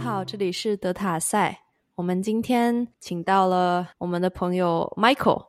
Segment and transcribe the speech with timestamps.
[0.00, 1.60] 好，这里是德塔赛。
[1.94, 5.44] 我们今天请到了我们的朋友 Michael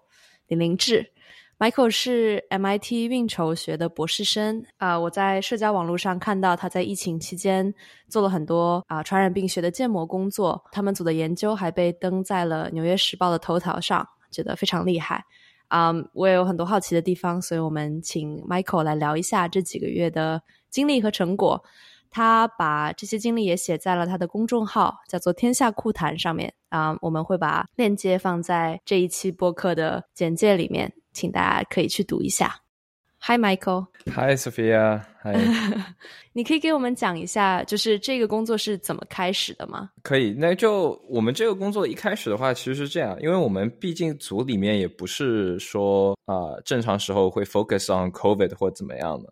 [0.48, 1.14] 李林志。
[1.58, 7.74] Michael 是 MIT 运筹学的博士生啊、我在社交网络上看到他在疫情期间
[8.10, 15.24] 做了很多啊、传染病学的建模工作，他们组的研究还被登在了《纽约时报》的头条上，觉得非常厉害。
[15.70, 21.64] 啊、我也有很多好奇的地方，所以我们请 Michael 来聊一下这几个月的经历和成果。
[22.12, 32.56] 他把这些经历也写在了他的公众号，叫做“天下酷谈”上面啊、我们会把链接放在这一期播客的简介里面，请大家可以去读一下。
[33.24, 35.02] Hi Michael，Hi Sophia。
[35.24, 35.38] Hi，
[36.34, 39.92] 你可以给我们讲一下，就是这个工作是怎么开始的吗？
[40.02, 40.34] 可以。
[40.36, 49.32] 那就我们这个工作一开始的话，其实是这样，因为我们毕竟组里面也不是说啊、呃正常时候会 focus on COVID 或怎么样的。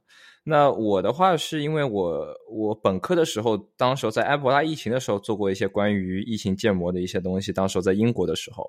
[0.50, 8.68] 那我的话是因为我我本科的时候，当时候在埃博拉疫情的时候做过一些关于疫情建模的一些东西，当时在英国的时候。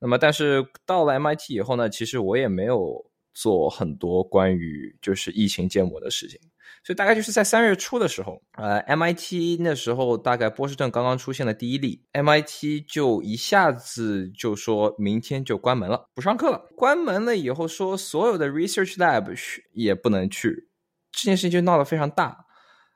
[0.00, 3.04] 那么，但是到了 MIT 以后呢，其实我也没有
[3.34, 6.40] 做很多关于就是疫情建模的事情。
[6.84, 16.68] 所以大概就是在三月初的时候，呃，MIT 那时候大概波士顿刚刚出现了第一例，MIT 就一下子就说明天就关门了，不上课了。
[16.76, 19.34] 关门了以后说所有的 research lab
[19.72, 20.67] 也不能去，
[21.12, 22.44] 这件事情就闹得非常大。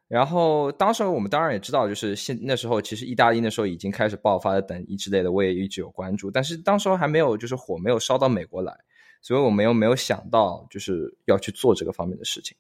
[0.09, 8.77] 然后当时我们当然也知道，就是现那时候其实意大利那时候已经开始爆发了等一之类的，我也一直有关注，但是当时候还没有就是火没有烧到美国来，
[9.23, 12.55] 所以我们又没有想到就是要去做这个方面的事情。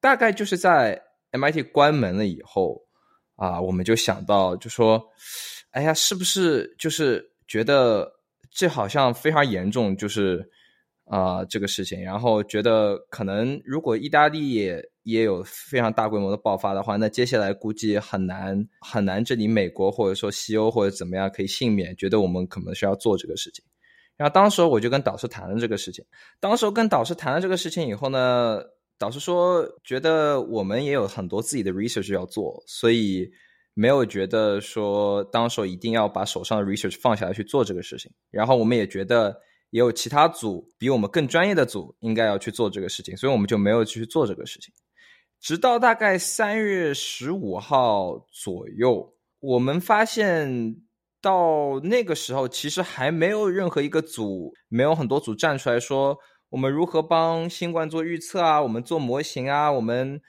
[0.00, 0.98] 大概就是在
[1.32, 2.80] MIT 关门了以后
[3.36, 5.04] 啊，我们就想到就说，
[5.72, 8.10] 哎呀，是不是就是觉得
[8.50, 10.48] 这好像非常严重，就是
[11.04, 23.62] 啊、这个事情，然后觉得可能如果意大利也也有非常大规模的爆发的话，那接下来估计很难很难，这里美国或者说西欧或者怎么样可以幸免，觉得我们可能是要做这个事情。
[24.16, 26.04] 然后当时我就跟导师谈了这个事情，
[26.40, 28.62] 当时跟导师谈了这个事情以后呢，
[28.96, 33.30] 导师说觉得我们也有很多自己的 research 要做，所以
[33.74, 38.10] 没有觉得说当时一定要把手上的 research 放下来去做这个事情。
[38.30, 39.36] 然后我们也觉得
[39.74, 44.72] 也有其他组比我们更专业的组应该要去做这个事情，所以我们就没有去做这个事情。
[45.40, 50.76] 直到大概三月十五号左右，我们发现
[51.20, 56.16] 到那个时候，其实还没有任何一个组，没有很多组站出来说
[56.50, 60.20] 我们如何帮新冠做预测啊，我们做模型啊，我们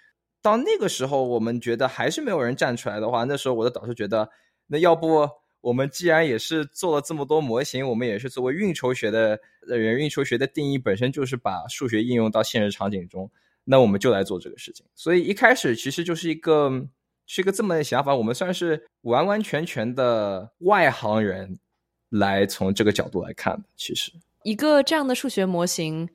[0.42, 4.28] 到那个时候，我们觉得还是没有人站出来的话，那时候我的导师觉得，
[4.66, 5.30] 那要不
[5.66, 13.28] 我们既然也是做了这么多模型，我们也是作为运筹学的人，运筹学的定义本身就是把数学应用到现实场景中，
[13.64, 14.86] 那我们就来做这个事情。
[14.94, 16.70] 所以一开始其实就是一个
[17.26, 21.58] 是一个这么的想法，我们算是完完全全的外行人
[22.10, 23.64] 来从这个角度来看的。
[23.76, 24.12] 其实
[24.44, 26.08] 一个这样的数学模型，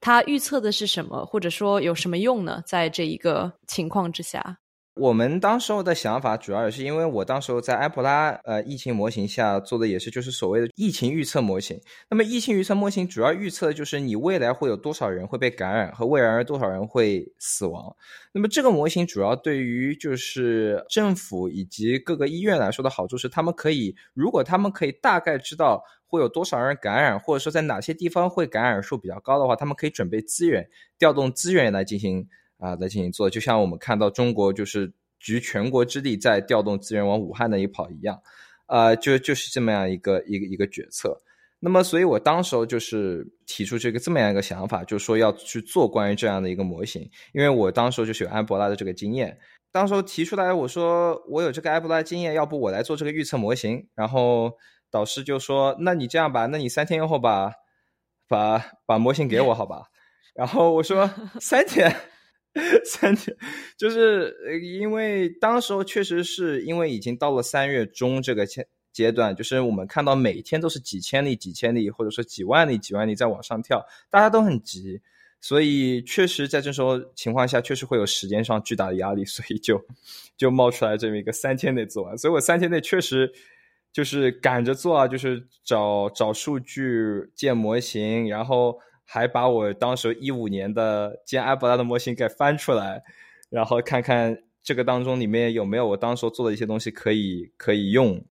[0.00, 2.62] 它预测的是什么，或者说有什么用呢？
[2.66, 4.60] 在这一个情况之下，
[4.94, 11.80] 我们当时候的想法，主要也是因为我当时候在埃博拉呃疫情模型下做的也是就是所谓的疫情预测模型。
[12.08, 17.94] 那么疫情预测模型主要预测就是你未来会有多少人会被感染和未来多少人会死亡。
[18.32, 32.28] 那么这个模型主要对于就是政府以及各个医院来说的好处是，他们可以如果他们可以大概知道会有多少人感染，或者说在哪些地方会感染数比较高的话，他们可以准备资源，调动资源来进行。
[32.58, 38.20] 啊，来进行做，就像我们看到中国就是举全国之力在调动资源往武汉那里跑一样，
[38.66, 41.20] 呃，就就是这么样一个一个一个决策。
[41.60, 49.38] 那么，所以我当时候就是提出这个这么样一个想法，就说要去做关于这样的一个模型，因为我当时候就是有埃博拉的这个经验。
[49.72, 53.88] 当时候提出来，我说我有这个埃博拉经验，要不我来做这个预测模型。
[53.94, 54.52] 然后
[54.90, 57.50] 导师就说：“那你这样吧，那你三天以后把
[58.28, 59.86] 把把模型给我，好吧？”
[60.36, 61.10] 然后我说
[61.40, 61.96] ：“三天。”
[62.84, 63.36] 三天，
[63.76, 64.32] 就是
[64.62, 75.00] 因为当时候确实是因为已经到了三月中这个阶阶段，就是我们看到每天都是几千例、几千例，或者说几万例、几万例在往上跳，大家都很急，
[75.40, 79.84] 所以确实在这时候情况下，确实会有时间上巨大的压力，所以就
[80.36, 83.32] 就冒出来这么一个三天内做完，所以我三天内确实
[83.92, 88.78] 就是赶着做啊，就是找找数据、建模型，然后。
[89.04, 93.02] 还把我当时一五年的建埃博拉的模型给翻出来，
[93.50, 98.24] 然后看看这个当中里面有没有我当时做的一些东西可以可以用。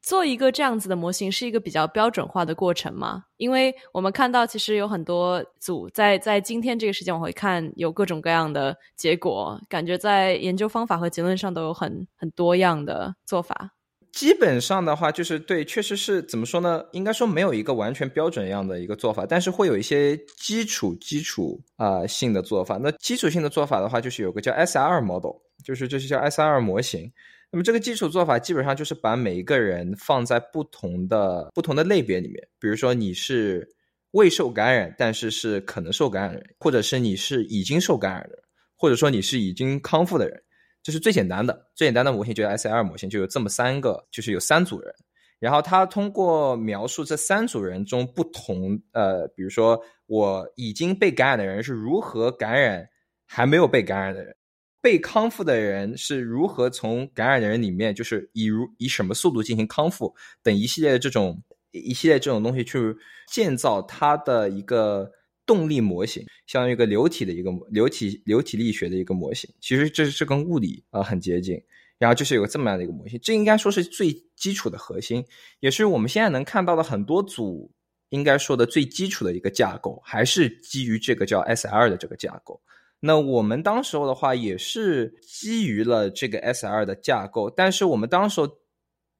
[0.00, 3.24] 做一个这样子的模型是一个比较标准化的过程吗？
[3.36, 13.72] 因为我们看到其实有很多组在在今天这个时间往回看，有各种各样的结果，感觉在研究方法和结论上都有很很多样的做法。
[14.12, 16.84] 基本上的话，就是对，确实是怎么说呢？
[16.92, 22.78] 应该说没有一个完全标准样的一个做法，但是会有一些基础基础啊性的做法。
[22.78, 27.10] 那基础性的做法的话，就是有个叫 SR model，就是就是叫 SR 模型。
[27.50, 33.66] 那么这个基础做法基本上就是把每一个人放在不同的不同的类别里面，比如说你是
[34.10, 38.42] 未受感染，但是是可能受感染人，或者是你是已经受感染的人，
[38.76, 40.42] 或者说你是已经康复的人。
[40.82, 44.94] 这是最简单的，最简单的模型就是 SR 模型，就有这么三个，就是有三组人，
[45.38, 52.88] 然后他通过描述这三组人中不同，呃，比如说我已经被感染的人是如何感染
[53.26, 54.34] 还没有被感染的人，
[54.80, 61.42] 被康复的人是如何从感染的人里面，就是以如以什么速度进行康复等一系列的这种
[61.72, 62.96] 一系列这种东西去
[63.30, 65.12] 建造他的一个。
[65.48, 71.58] 动力模型相当于一个流体的一个流体流体力学的一个模型，其实这是跟物理啊很接近。
[71.98, 75.24] 然后就是有个这么样的一个模型，这应该说是最基础的核心，
[75.58, 77.72] 也是我们现在能看到的很多组
[78.10, 82.60] 应该说的最基础的一个架构，还是基于这个叫 SR 的这个架构。
[83.00, 88.48] 那我们当时候的话也是基于了这个 SR 的架构，但是我们当时候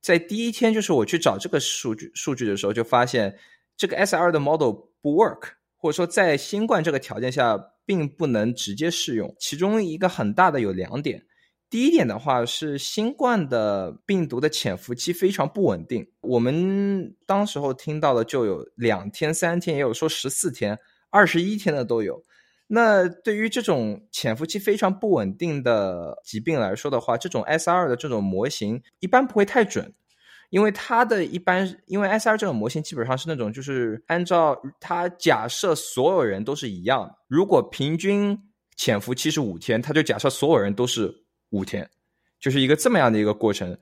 [0.01, 3.37] 在第一天就是我去找这个数据数据的时候，就发现
[3.77, 5.57] 这个 SR 的 model 不 work。
[5.79, 9.35] 或者说，在新冠这个条件下，并不能直接适用。
[9.39, 11.25] 其中一个很大的有两点。
[11.71, 16.11] 第一点的话是，新冠的病毒的潜伏期非常不稳定。
[16.23, 20.79] 我们当时候听到的就有两天、三天，也有说十四天、
[21.11, 22.23] 二十一天的都有。
[22.69, 29.93] 那对于这种潜伏期非常不稳定的疾病来说的话，这种 S 二的这种模型一般不会太准。
[30.50, 37.15] 因为它的一般，因为 SR 这种模型基本上是那种，就是按照它假设所有人都是一样。
[37.27, 38.39] 如果平均
[38.75, 41.15] 潜伏期是五天，它就假设所有人都是
[41.50, 41.87] 五天，
[42.41, 43.77] 就是一个这么样的一个过程。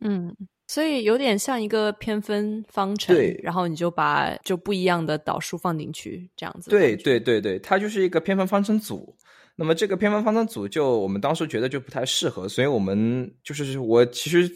[0.00, 0.32] 嗯，
[0.68, 6.70] 所以有点像一个偏分方程，对，然后你就把就不一样的导数放进去，这样子。
[6.70, 9.12] 对对对对，它就是一个偏分方程组。
[9.56, 14.48] 那么这个偏分方程组，就我们当时觉得就不太适合，所以我们就是我其实。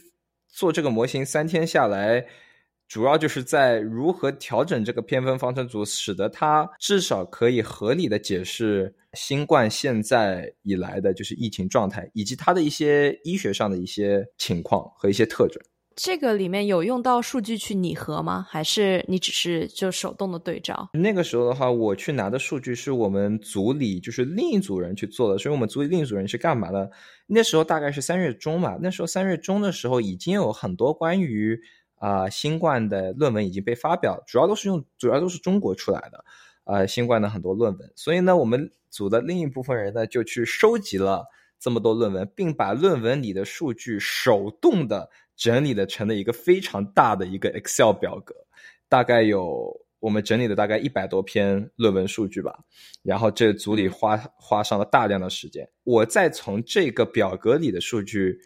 [0.56, 2.24] 做这个模型三天下来，
[2.88, 15.62] 主要就是在如何调整这个偏分方程组，使得它至少可以合理的解释新冠现在以来的就是疫情状态，以及它的一些医学上的一些情况和一些特征。
[15.96, 18.46] 这个里面有用到数据去拟合吗？
[18.50, 20.90] 还是你只是就手动的对照？
[20.92, 26.90] 那个时候的话，我去拿的数据是我们组里就是另一组人去做的，所以我们组里另一组人是干嘛的？
[27.26, 31.58] 那时候大概是三月中嘛，那时候三月中的时候已经有很多关于
[31.94, 36.22] 啊新冠的论文已经被发表，主要都是用主要都是中国出来的
[36.64, 41.24] 啊新冠的很多论文，所以呢，我们组的另一部分人呢就去收集了
[41.58, 45.08] 这么多论文，并把论文里的数据手动的。
[45.36, 48.34] 整理的成了一个非常大的一个 Excel 表格，
[48.88, 52.58] 大概有我们整理的大概一百多篇论文数据吧。
[53.02, 58.38] 然后这组里花花上了大量的时间，我再从这个表格里的数据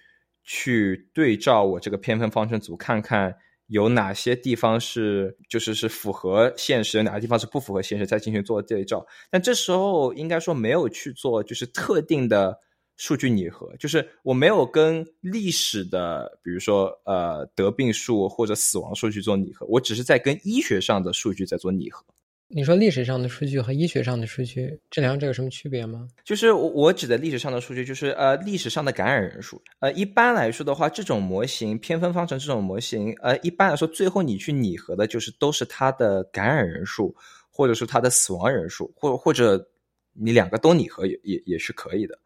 [0.43, 3.35] 去对照我这个偏分方程组，看看
[3.69, 9.07] 有哪些地方是就是是符合现实，哪些地方是不符合现实，再进行做对照。
[9.31, 12.59] 但这时候应该说没有去做就是特定的。
[13.01, 22.05] 数据拟合就是我没有跟历史的，比如说呃得病数或者死亡数据做拟合，我只是在跟医学上的数据在做拟合。
[22.47, 26.07] 你说历史上的数据和医学上的数据这两者有什么区别吗？
[26.25, 29.63] 就是我我指的历史上的数据，就是呃历史上的感染人数。
[29.79, 37.17] 呃一般来说的话，这种模型偏分方程这种模型，呃一般来说最后你去拟合的就是都是它的感染人数，
[37.49, 39.67] 或者是它的死亡人数，或或者
[40.13, 42.19] 你两个都拟合也也也是可以的。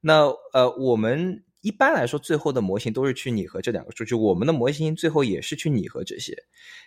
[0.00, 6.34] 那呃，我们一般来说最后的模型都是去拟合这两个数据，我们的模型最后也是去拟合这些。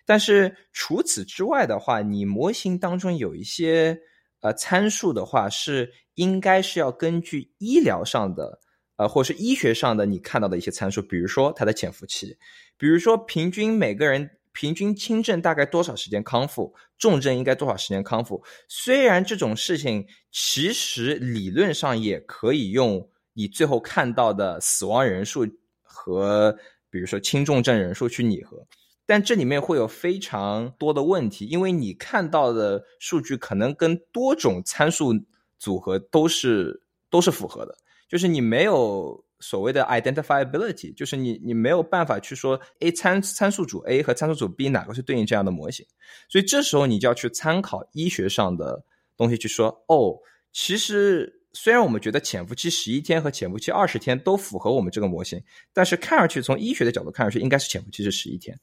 [0.05, 3.97] 但是除此之外的话，你模型当中有一些
[4.41, 8.59] 呃参数的话，是应该是要根据医疗上的
[8.95, 12.35] 呃，或是医学上的你看到的一些参数，比如说它的潜伏期，
[12.77, 18.41] 比如说平均每个人平均轻症大概多少时间康复，重症应该多少时间康复。
[18.69, 23.09] 虽然这种事情其实理论上也可以用。
[23.35, 25.43] 你最后看到的死亡人数
[25.81, 26.55] 和
[26.91, 28.63] 比如说轻重症人数去拟合，
[29.07, 35.19] 但这里面会有非常多的问题，因为你看到的数据可能跟多种参数
[35.57, 36.79] 组合都是
[37.09, 37.75] 都是符合的，
[38.07, 45.85] 就是你没有所谓的 identifiability，就是你你没有办法去说 A 参参数组 A 和参数组 B 哪个是对应这样的模型，
[46.29, 48.83] 所以这时候你就要去参考医学上的
[49.15, 50.15] 东西去说，哦，
[50.51, 51.41] 其实。
[51.55, 55.39] 虽然我们觉得潜伏期十一天和潜伏期二十天都符合我们这个模型，
[55.71, 58.59] 但是看上去从医学的角度看上去，应该是潜伏期是十一天。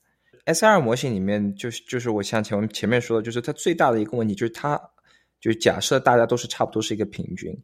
[0.47, 4.77] S R 模型里面就是就是我像前面前面说的，就是它最大的一个问题就是它
[5.41, 7.57] 就假设大家都是差不多是一个平均，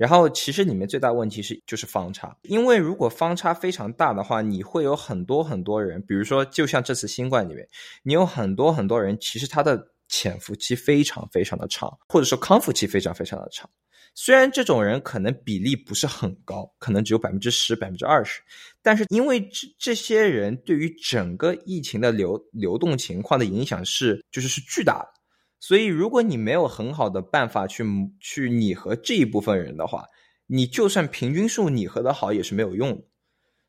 [0.00, 7.68] 然后其实里面最大问题是就是方差，因为如果方差非常大的话，你会有很多很多人，比如说就像这次新冠里面，
[8.02, 9.78] 你有很多很多人，其实他的
[10.08, 13.68] 潜伏期非常非常的长，或者说康复期非常非常的长。
[14.14, 18.40] 虽然这种人可能比例不是很高，可能只有百分之十、百分之二十，
[18.80, 25.19] 但是因为这这些人对于整个疫情的流流动情况的影响是就是是巨大的，
[25.60, 27.84] 所以如果你没有很好的办法去
[28.18, 30.04] 去拟合这一部分人的话，
[30.46, 33.04] 你就算平均数拟合的好也是没有用的。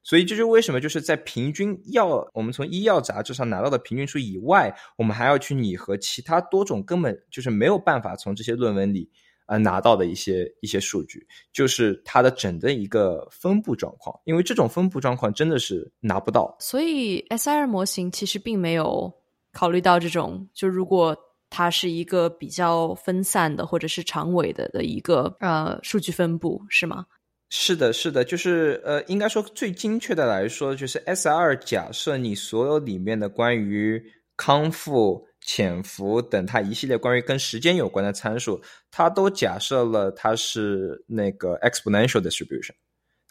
[0.01, 9.11] 所以这就是为什么就是在平均药我们从医药杂志上拿到的平均数以外，我们还要去拟合其他多种根本就是没有办法从这些论文里。
[9.47, 16.55] 呃，拿到的一些一些数据，就是它的整的一个分布状况，因为这种分布状况真的是拿不到。
[16.61, 19.11] 所以 SIR 模型其实并没有
[19.51, 21.17] 考虑到这种，就如果
[21.51, 27.05] 它是一个比较分散的或者是长尾的的一个呃数据分布，是吗？
[27.51, 34.01] 是的，是的，就是呃，应该说最精确的来说，就是 S r 假设你所有里面的关于
[34.35, 35.27] 康复。
[35.43, 42.73] 潜伏等它一系列关于跟时间有关的参数，它都假设了它是那个 exponential distribution，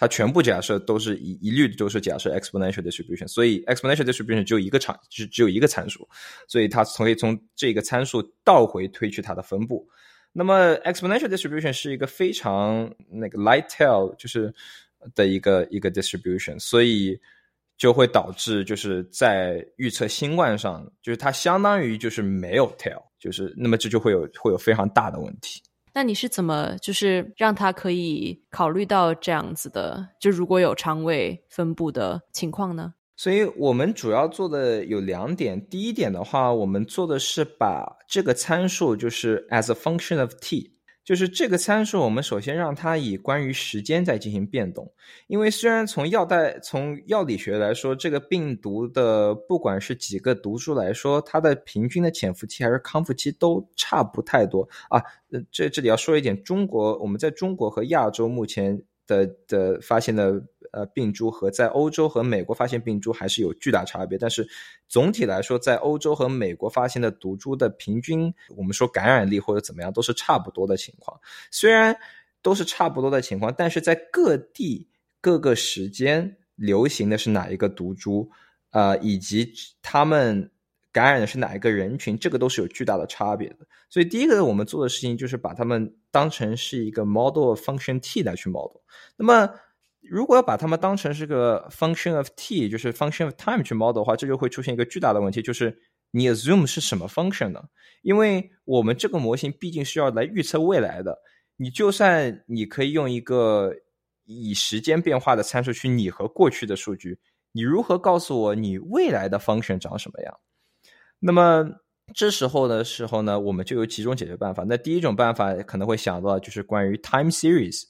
[0.00, 6.08] 它全部假设都是一一律都是假设 exponential distribution，所以 exponential distribution 只有一个场，只只有一个参数，
[6.48, 9.86] 所以它可以从这个参数倒回推去它的分布。
[10.32, 14.52] 那么 exponential distribution 是一个非常那个 light tail 就是
[15.14, 17.20] 的一个一个 distribution，所以。
[17.80, 25.62] 就会导致就是在预测新冠上，就是它相当于就是没有 tail，就是那么这就会有会有非常大的问题。
[25.92, 30.08] 那你是怎么就是让他可以考虑到这样子的？
[30.20, 32.94] 就如果有仓位分布的情况呢？
[33.16, 35.62] 所以我们主要做的有两点。
[35.68, 40.72] 第一点的话，我们做的是把这个参数就是 as a function of t。
[41.10, 44.88] 就是这个参数，我们首先让它以关于时间在进行变动，
[45.26, 55.02] 因为虽然从药代从药理学来说，这个病毒的不管是几个毒株来说，它的平均的潜伏期还是康复期都差不太多啊。
[55.50, 60.40] 这这里要说一点，中国我们在中国和亚洲目前的的发现的。
[60.72, 64.48] 呃，病株和在欧洲和美国发现病株还是有巨大差别，但是
[64.88, 71.20] 总体来说，在欧洲和美国发现的毒株的平均，我们说感染力或者怎么样都是差不多的情况。
[71.50, 71.96] 虽然
[72.42, 74.88] 都是差不多的情况，但是在各地
[75.20, 78.30] 各个时间流行的是哪一个毒株，
[78.70, 80.50] 呃，以及他们
[80.92, 83.58] 感染的是哪一个人群，这个都是有巨大的差别的。
[83.88, 88.80] 所以第一个我们做的事情就是把它们当成是一个 model of function t 来去 model。
[89.16, 89.50] 那么
[90.10, 95.72] 如果要把它们当成是个 function of t，就是 function of time 去 model 的话，这就会出现一个巨大的问题，就是
[96.10, 97.62] 你 assume 是什么 function 呢？
[98.02, 101.16] 因为我们这个模型毕竟是要来预测未来的，
[101.56, 103.72] 你就算你可以用一个
[104.24, 107.16] 以时间变化的参数去拟合过去的数据，
[107.52, 110.40] 你如何告诉我你未来的 function 长什么样？
[111.20, 111.64] 那么
[112.16, 114.64] 这时候的时候呢，我们就有几种解决办法。
[114.68, 117.84] 那第一种办法可能会想到就是关于 time series。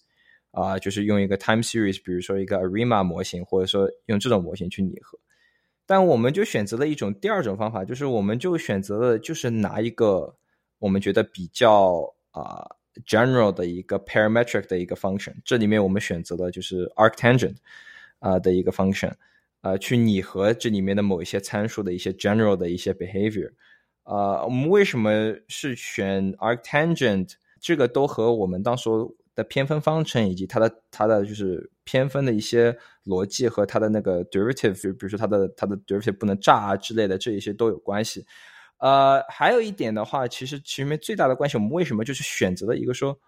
[0.52, 5.18] 啊，就是用一个 time series，比如说一个 ARIMA 模型，或者说用这种模型去拟合。
[5.86, 10.36] 但我们就选择了一种第二种方法，就是我们就选择了就是拿一个
[10.78, 12.66] 我们觉得比较啊
[13.06, 17.56] general 的一个 parametric 的一个 function，这里面我们选择了就是 arctangent
[18.18, 19.12] 啊的一个 function，
[19.60, 23.50] 啊去拟合这里面的某一些参数的一些 general 的一些 behavior。
[24.02, 25.10] 啊，我们为什么
[25.46, 27.34] 是选 arctangent？
[27.60, 28.90] 这个都和我们当时。
[29.40, 38.24] 的偏分方程以及它的它的就是偏分的一些逻辑和它的那个 derivative，就比如说它的它的 derivative 不能炸啊之类的，这一些都有关系。
[38.78, 43.18] 呃，还有一点的话，其实其实最大的关系，我们为什么就是选择了一个说，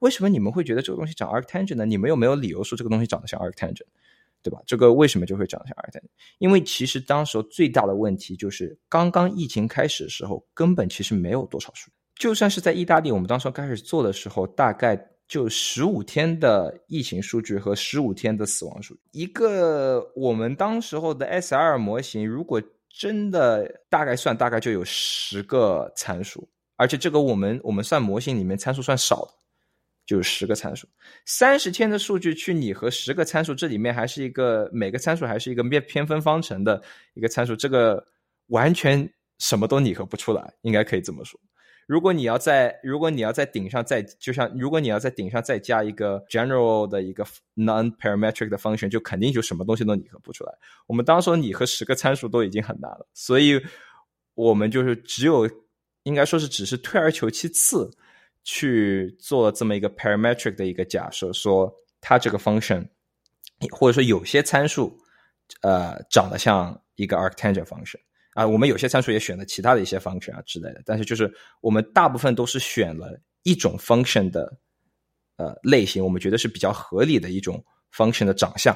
[0.00, 1.86] 为什么你们会觉得这个东西长 arctangent 呢？
[1.86, 3.86] 你们有没有理由说这个东西长得像 arctangent，
[4.42, 4.60] 对吧？
[4.66, 6.10] 这个为什么就会长得像 arctangent？
[6.38, 14.94] 因为其实当时候最大的问题就是刚刚疫情开始的时候，根本其实没有多少数，就算是在意大利，我们当时开始做的时候，大概。
[15.28, 29.32] 就十五天的疫情数据和十五天的死亡数据，一个我们当时候的 S R 模型，如果真的大概算，大概就有十个参数，而且这个我们我们算模型里面参数算少的，
[30.06, 30.88] 就是十个参数。
[31.26, 36.82] 三十天的数据去拟合十个参数，这里面还是一个每个参数还是一个偏偏分方程的
[37.12, 38.02] 一个参数，这个
[38.46, 39.06] 完全
[39.38, 41.38] 什么都拟合不出来，应该可以这么说。
[41.88, 50.52] 如果你要在如果你要在顶上再就像如果你要在顶上再加一个 general 的一个 non-parametric 的 function，就肯定就什么东西都拟合不出来。
[50.86, 53.58] 我们当时拟合十个参数都已经很难了，所以
[54.34, 55.50] 我们就是只有
[56.02, 57.90] 应该说是只是退而求其次
[58.44, 62.86] 去做这么一个 parametric 的一个假设，说它这个 function
[63.70, 64.94] 或者说有些参数
[65.62, 67.98] 呃长得像一个 arctangent function。
[68.38, 71.28] 啊，我们有些参数也选了其他的一些 function 啊之类的，但是就是
[71.60, 74.56] 我们大部分都是选了一种 function 的
[75.38, 77.60] 呃类型，我们觉得是比较合理的一种
[77.92, 78.72] function 的长相，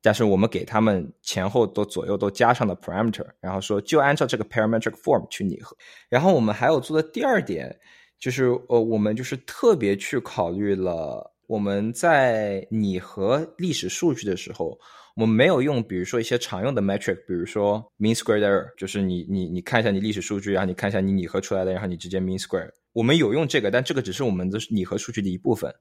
[0.00, 5.76] 但是我们给他们前后都左右都加上了 parameter，然后说就按照这个 parametric form 去拟合。
[6.08, 7.76] 然后我们还有做的第二点
[8.20, 14.78] 就是呃，我们就是特别去考虑了我们在拟合历史数据的时候。
[15.14, 22.68] 我们没有用，比如说一些常用的 metric，比如说 mean square error，就是你你你看一下你历史数据，然后你看一下你拟合出来的，然后你直接 mean square。
[22.92, 25.72] 我们有用这个，但这个只是我们的拟合数据的一部分。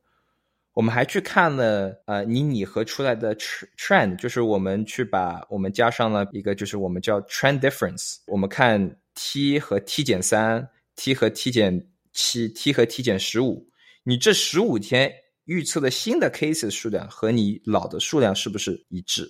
[0.74, 8.18] 我们还去看了呃你拟合出来的 trend，就是我们去把我们加上了一个就是我们叫 trend difference。
[8.28, 13.68] 我们看 t 和 t 减三，t 和 t 减七，t 和 t 减十五，
[14.04, 15.12] 你这十五天。
[15.46, 19.30] 预测的新的 cases 数量和你老的数量是不是一致？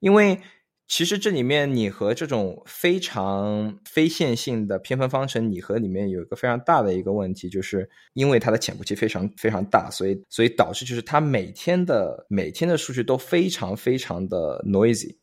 [0.00, 0.40] 因为
[0.88, 15.16] 其实这里面你和这种非常非线性的偏分方程拟合里面有一个非常大的一个问题，就是因为它的潜伏期非常非常大，所以所以导致就是它每天的每天的数据都非常非常的 noisy，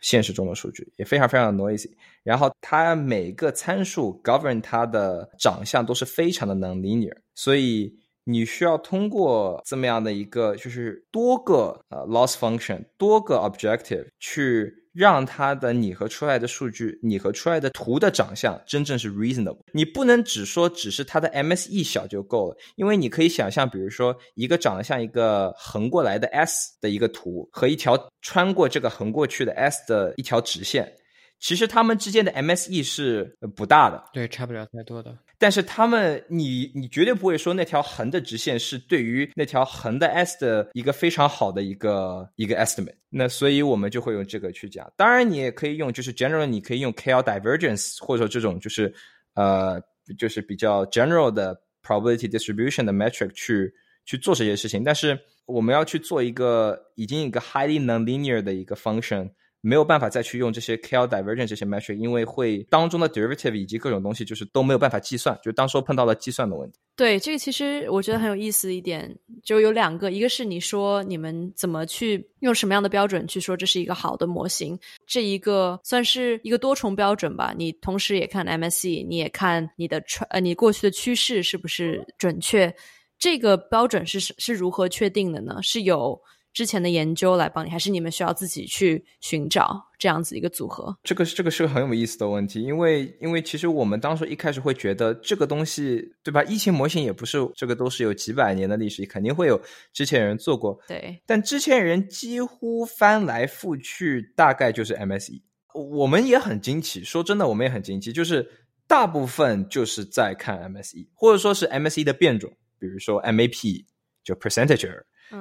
[0.00, 1.90] 现实中的数据也非常非常的 noisy，
[2.22, 7.98] 然后它每个参数 govern 它的长相都是非常的 nonlinear，所以。
[8.24, 19.60] 你需要通过这么样的一个，就是多个呃 loss function，多个 objective 去让它的拟合出来的数据、拟合出来的图的长相真正是 reasonable。
[19.72, 30.92] 你不能只说只是它的 MSE 小就够了，因为你可以想象，比如说一个长得像一个横过来的 S 的一个图和一条穿过这个横过去的 S 的一条直线。
[31.40, 35.16] 其实他们之间的 MSE 是不大的，对，差不了太多的。
[35.38, 42.92] 但是他们，你你绝对不会说那条横的直线是对于那条横的 S 的一个非常好的一个一个 estimate。
[43.08, 44.86] 那所以我们就会用这个去讲。
[44.98, 48.92] 当然，你也可以用，就是 general，你可以用 KL divergence，或者说这种就是
[49.32, 49.80] 呃，
[50.18, 53.72] 就是比较 general 的 probability distribution 的 metric 去
[54.04, 54.84] 去做这些事情。
[54.84, 59.30] 但是我们要去做一个已经一个 highly nonlinear 的一个 function。
[59.62, 66.78] 没有办法再去用这些 KL divergence 这些 metric，因为会当中的 derivative 以及各种东西就是都没有办法计算，就当时候碰到了计算的问题。
[66.96, 77.54] 对，这个其实我觉得很有意思一点，就有两个，一个是你说你们怎么去用什么样的标准去说这是一个好的模型，这一个算是一个多重标准吧。
[77.56, 82.74] 你同时也看 MSE，你也看你的传呃你过去的趋势是不是准确，
[83.18, 85.58] 这个标准是是如何确定的呢？
[85.62, 86.20] 是有。
[86.52, 90.96] 之前的研究来帮你，还是你们需要自己去寻找这样子一个组合？
[91.02, 96.42] 这个是这个是个很有意思的问题，因为因为其实我们当时一开始会觉得这个东西对吧？
[96.44, 99.60] 疫情模型也不是这个都是有几百年的历史，肯定会有
[99.92, 100.78] 之前人做过。
[100.88, 105.42] 对，但之前人几乎翻来覆去，大概就是 MSE。
[105.72, 108.44] 我们也很惊奇，说真的，我们也很惊奇，就是
[108.88, 113.84] 大部分就是在看 MSE，或者说是 MSE 的变种，比如说 MAP
[114.24, 114.90] 就 percentage。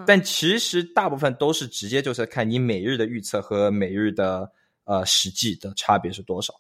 [0.05, 4.51] 但其实大部分都是直接就是看你每日的预测和每日的
[4.83, 6.53] 呃实际的差别是多少。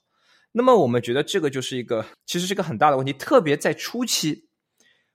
[0.51, 4.47] 那么我们觉得这个就是一个其实是个很大的问题，特别在初期。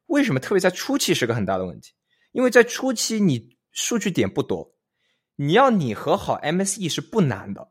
[0.07, 1.93] 为什么特别在初期是个很大的问题？
[2.33, 4.75] 因为在初期你数据点不多，
[5.37, 7.69] 你要拟合好 MSE 是不难的，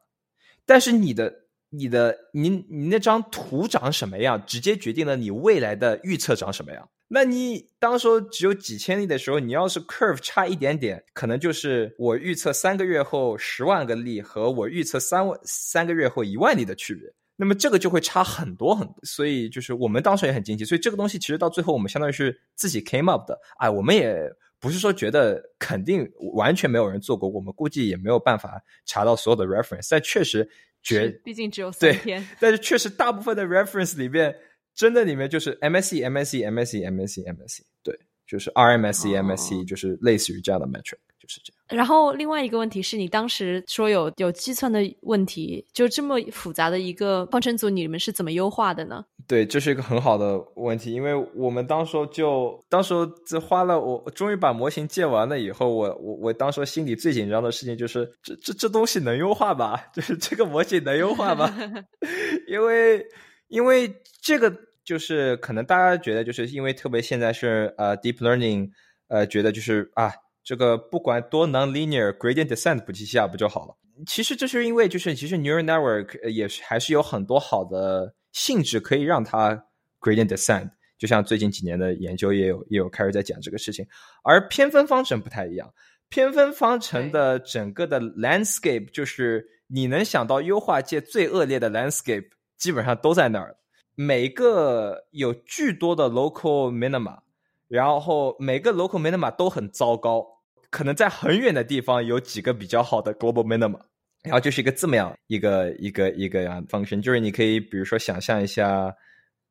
[0.66, 1.34] 但是你的
[1.70, 6.90] 你的你你那张图长什么样，直接决定了你未来的预测长什么样。
[7.10, 17.08] 那你当时候只有几千例的时候，你要是 curve 差一点点，可能就是我预测三个月后十万个例和我预测三万三个月后一万例的区别。
[17.36, 20.66] 那么这个就会差很多很多，所以就是我们当时也很惊奇。
[20.66, 23.40] 所以这个东西其实到最后我们相当于是自己 came up 的。
[23.58, 24.18] 哎，我们也
[24.60, 29.88] 不是说觉得肯定完全没有人做过，我们估计也没有办法查到所有的 reference。
[29.92, 30.50] 但确实
[30.82, 32.28] 觉，毕竟只有三天。
[32.40, 34.36] 但是确实大部分的 reference 里面。
[34.76, 41.60] 真的里面就是 MSE MSE MSE MSE MSE，对，就是 RMSE MSE，就是类似于这样的 metric，就是这样。
[41.70, 49.04] 然后另外一个问题是你当时说有有计算的问题，就这么复杂的一个方程组，你们是怎么优化的呢？
[49.28, 52.94] 对，这是一个很好的问题，因为我们当时就当时
[53.26, 59.86] 这花了我终于把模型建完了以后，我我我当时心里最紧张的事情就是这这这东西能优化吧？
[59.96, 61.56] 就是这个模型能优化吧？
[62.48, 63.04] 因为。
[63.54, 64.52] 因为这个
[64.84, 68.72] 就是可能大家觉得就是因为特别现在是呃 deep learning，
[69.10, 70.12] 呃觉得就是啊
[70.44, 73.78] 这个不管多 non-linear gradient descent 不记下不就好了？
[74.08, 79.66] 其实这是因为就是其实 neural network 也是还是有很多好的性质可以让它
[80.02, 80.72] gradient descent。
[80.98, 83.86] 就像最近几年的研究也有也有开始在讲这个事情，
[84.24, 85.72] 而偏分方程不太一样。
[86.10, 93.58] 偏分方程的整个的 landscape 就是你能想到优化界最恶劣的 landscape，基本上都在那儿。
[93.96, 97.20] 每个有巨多的 local minima，
[97.68, 100.26] 然后每个 local minima 都很糟糕，
[100.70, 103.80] 可能在很远的地方有几个比较好的 global minima，
[104.24, 108.96] 然后就是一个这么样一个一个一个样方程，就是你可以比如说想象一下，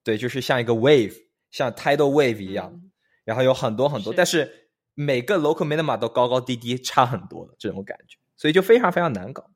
[0.03, 1.15] 对，就是像一个 wave。
[1.53, 2.81] 像 tidal wave 一样，
[3.27, 9.51] 然后有很多很多，但是每个 local minima 都高高低低，差很多的这种感觉，所以就非常非常难搞。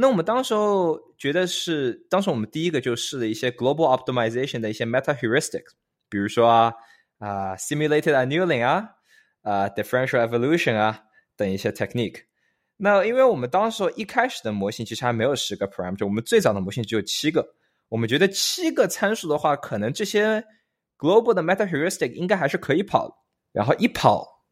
[0.00, 5.72] 那我们当时候觉得是，当时我们第一个就试了一些 global optimization 的一些 meta heuristics，
[6.08, 8.90] 比如说啊 simulated annealing 啊
[9.42, 11.00] 啊 differential evolution 啊
[11.36, 12.22] 等一些 technique。
[12.76, 17.56] 那因为我们当时候一开始的模型其实还没有十个 parameter，我们最早的模型只有七个，
[17.88, 20.44] 我们觉得七个参数的话，可能这些
[20.96, 24.44] Global 的 meta heuristic 应该还是可以跑，然后一跑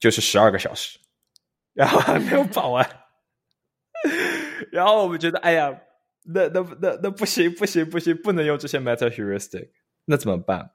[0.00, 0.98] 就是十二个小时，
[1.74, 2.88] 然后还没有跑完，
[4.72, 5.76] 然后我们觉得，哎呀，
[6.24, 9.68] 那那那那不行不行不行，不能用这些 meta heuristic，
[10.04, 10.70] 那怎么办？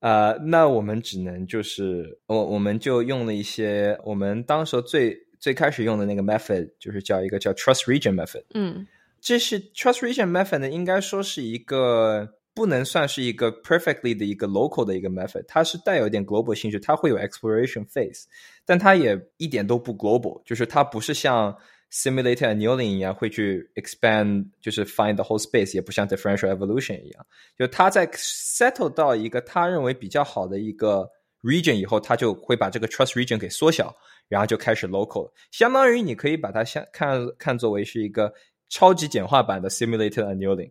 [0.00, 8.44] 啊，那我们只能就是我我们就用了一些我们当时最最开始用的那个 method，就是叫一个叫 trust region method。
[8.54, 8.86] 嗯，
[9.20, 12.36] 这是 trust region method 呢，应该说是一个。
[12.52, 18.24] 不能算是一个 perfectly 的一个 local 的一个 method，它是带有一点 global 性质，它会有 exploration phase，
[18.66, 21.56] 但它也一点都不 global，就是它不是像
[21.92, 27.26] simulated annealing 一样会去 expand，就是 find the whole space，也不像 differential evolution 一样，
[27.58, 31.08] 就它在 settle 到一个他认为比较好的一个
[31.42, 33.94] region 以后，它就会把这个 trust region 给缩小，
[34.28, 38.32] 然后就开始 local，相当于你可以把它像看看作为是一个
[38.68, 40.70] 超级简化版的 simulated annealing。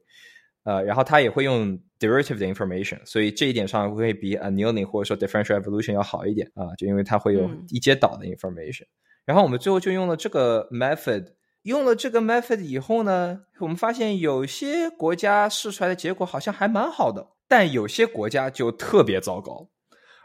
[0.63, 8.83] 呃，然后它也会用 derivative 的 information，所以这一点上会比 annealing 或者说 differential evolution 要好一点啊，就因为它会有一阶导的 information。
[9.29, 19.69] 然后我们最后就用了这个 method，用了这个 method 以后呢，我们发现有些国家试出来的结果好像还蛮好的，但有些国家就特别糟糕。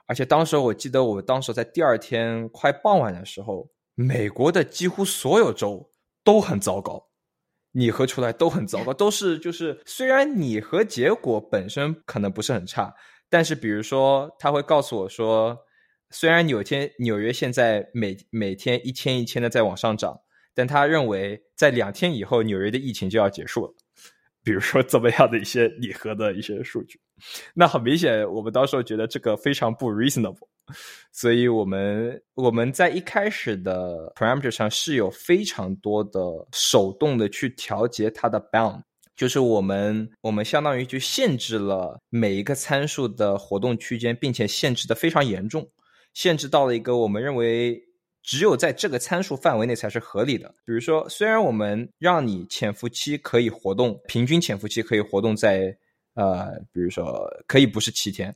[0.06, 5.90] 而且当时我记得，我当时在第二天快傍晚的时候，美国的几乎所有州
[6.24, 7.08] 都很糟糕。
[7.72, 12.94] 拟合出来都很糟糕， 都是就是虽然拟合结果本身可能不是很差，
[13.28, 15.58] 但是比如说他会告诉我说，
[16.14, 20.16] 虽然纽天纽约现在每每天一千一千的在往上涨，
[20.54, 23.74] 但他认为在两天以后纽约的疫情就要结束了。
[24.44, 27.00] 比如说这么样的一些拟合的一些数据，
[27.52, 30.46] 那很明显，我们到时候觉得这个非常不 reasonable，
[31.10, 36.20] 所以我们我们在一开始的 parameter 上是有非常多的
[36.52, 38.80] 手动的去调节它的 bound，
[39.16, 45.66] 就是我们我们相当于就限制了每一个参数的活动区间，并且限制的非常严重，
[46.14, 47.78] 限制到了一个我们认为。
[48.26, 50.48] 只有在这个参数范围内才是合理的。
[50.64, 55.76] 比如说，虽然我们让你潜伏期可以活动，平均潜伏期可以活动在
[56.14, 58.34] 呃，比如说可以不是七天，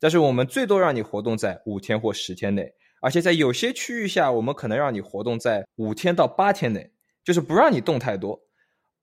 [0.00, 2.68] 但是我们最多让你活动在五天或十天内，
[3.00, 6.90] 而且在有些区域下，我们可能让你活动在五天到八天内，
[7.22, 8.40] 就是不让你动太多。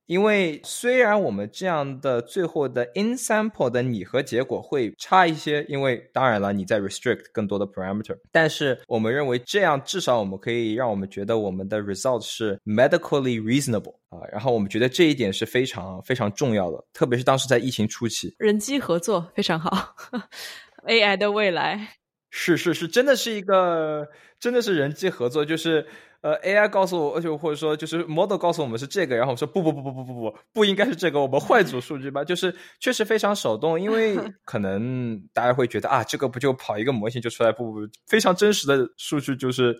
[0.07, 19.95] 因为虽然我们这样的最后的 in sample 的拟合结果会差一些，因为当然了你在 restrict 更多的 parameter，但是我们认为这样至少我们可以让我们觉得我们的 result 是 medically reasonable 啊，然后我们觉得这一点是非常非常重要的，特别是当时在疫情初期，人机合作非常好，
[20.87, 21.95] AI 的未来。
[22.37, 24.05] 是是是，真的是一个
[24.39, 25.85] 真的是人机合作，就是
[26.21, 32.23] 呃 AI 告诉我，而且或者说就是 model 告诉我们是这个，然后我说不不不不不不不不应该是这个，我们换组数据吧。
[32.25, 39.75] 就是确实非常手动，因为 可能大家会觉得啊，这个不就跑一个模型就出来，不不,不非常真实的数据就是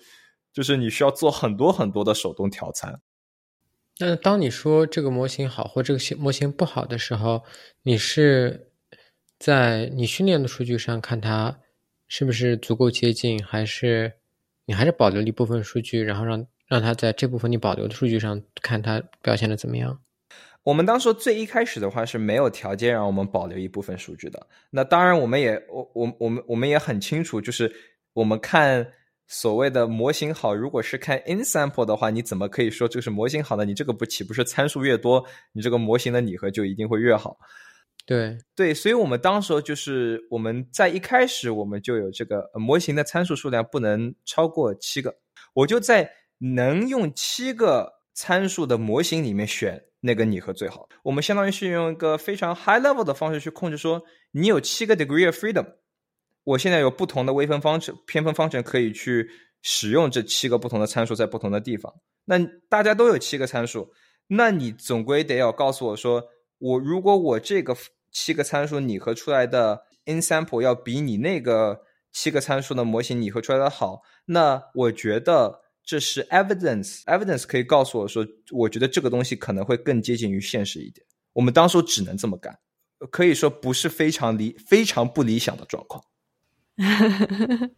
[0.54, 3.00] 就是你需要做很多很多的手动调参。
[3.98, 7.44] 那当你说这个模型好或这个模型不好的时候，
[7.84, 8.72] 你是
[9.40, 11.58] 在你训练的数据上看它
[12.08, 14.12] 是不是足够接近，还是
[14.66, 20.00] 你还是保留一部分数据，然后让让他在这部分你保留的数据上看他表现的怎么样。
[20.64, 24.48] 我们当时最一开始的话是没有条件让我们保留一部分数据的。
[24.72, 27.72] 那当然，我们也我我我们我们也很清楚，就是
[28.14, 28.88] 我们看
[29.28, 33.64] 所谓的模型好，如果是看 in sample 的话，你怎么可以说这个是模型好的？
[33.64, 37.38] 你这个不岂不是参数越多，你这个模型的拟合就一定会越好？
[38.06, 45.16] 对对，所以我们当时候就是我们在一开始我们就有这个模型的参数数量不能超过七个，
[45.56, 50.88] 我就在能用七个参数的模型里面选那个拟合最好。
[51.02, 55.66] 我们相当于是用一个非常 high level 的方式去控制，说你有七个 degree of freedom，
[56.44, 59.28] 我现在有不同的微分方程、偏分方程可以去
[59.64, 61.92] 使用这七个不同的参数在不同的地方。
[62.26, 62.38] 那
[62.70, 63.90] 大家都有七个参数，
[64.28, 66.24] 那你总归得要告诉我说，
[66.60, 67.76] 我如果我这个。
[68.18, 71.82] 七个参数拟合出来的 in sample 要比你那个
[72.14, 81.06] 七个参数的模型拟合出来的好，那我觉得这是 evidence，evidence 可以告诉我说，我觉得这个东西可能会更接近于现实一点。
[81.34, 82.58] 我们当初只能这么干，
[83.12, 86.02] 可以说不是非常理非常不理想的状况。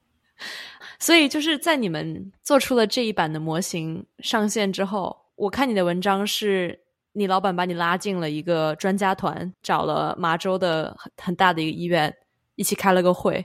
[1.00, 6.84] 所以就是在你们做出了这一版的模型上线之后，我看你的文章是。
[7.18, 12.16] 你老板把你拉进了一个专家团，找了麻州的很很大的一个医院，
[12.54, 13.44] 一起开了个会，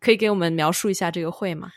[0.00, 1.70] 可以给我们描述一下这个会吗？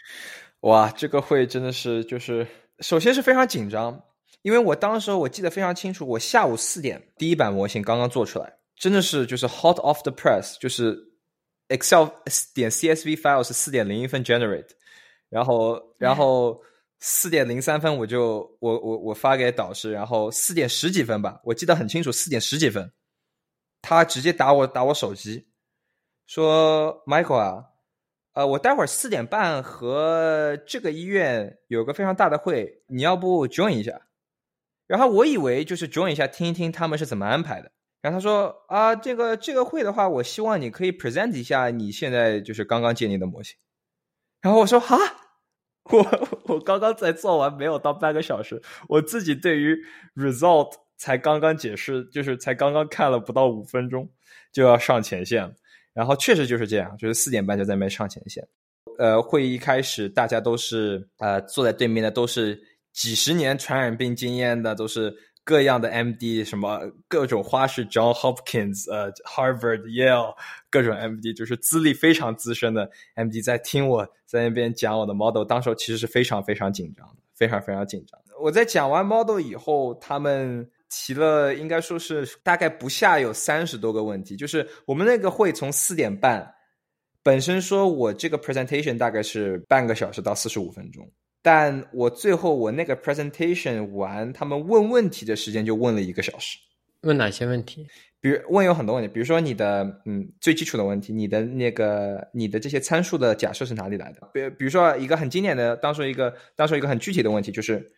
[0.61, 2.47] 哇，这个会真的是就是，
[2.79, 4.01] 首先是非常紧张，
[4.41, 10.97] 因为我当时我记得非常清楚，我下午四点第一版模型刚刚做出来，真的是就是 hot off the press，就是
[11.67, 12.07] Excel
[12.55, 14.69] 点 CSV file 是四点零一分 generate，
[15.29, 16.59] 然后然后。
[16.99, 22.91] 四点零三分，我就我我我发给导师，然后四点十几分吧，我记得很清楚，四点十几分，
[23.83, 25.47] 他直接打我打我手机，
[26.25, 27.63] 说 Michael 啊，
[28.33, 34.07] 呃，我待会儿四点半和这个医院有个非常大的会，你要不 join 一下？
[34.87, 37.71] 然后我以为就是 join 一下，听一听他们是怎么安排的。
[38.01, 43.55] 然后他说啊，这个这个会的话，我希望你可以 present 一下你现在就是刚刚建立的模型。
[44.41, 44.97] 然后我说哈。
[45.91, 49.77] 我 我刚刚才做完，没有到半个小时，我自己对于
[50.15, 54.09] result 才刚刚解释，就是才刚刚看了不到五分钟，
[54.51, 55.53] 就要上前线了。
[55.93, 58.47] 然后确实就是这样，就是四点半就在那边上前线。
[58.97, 62.61] 呃，会议一开始，大家都是呃坐在对面的，都是
[62.93, 65.15] 几十年传染病经验的，都是。
[65.47, 70.35] 各样的 MD，什么各种花式，John Hopkins，呃，Harvard，Yale，
[70.69, 78.19] 各种 MD，就是资历非常资深的 MD，在听我在那边讲我的 model，当时候其实是非常非常紧张的，非常非常紧张。
[78.41, 86.45] 我在讲完 model 以后，他们提了应该说是大概不下有三十多个问题，就是我们那个会从四点半，
[87.23, 91.09] 本身说我这个 presentation 大概是半个小时到四十五分钟。
[91.47, 96.57] 但我最后我那个 presentation 完，他们问问题的时间就问了一个小时。
[97.03, 97.87] 问哪些问题？
[98.19, 104.29] 比如问有很多问题，比如说你的嗯最基础的问题，你的那个你的这些参数的假设是哪里来的？
[104.33, 107.93] 比比如说一个很经典的，当时一个当时一个很具体的问题就是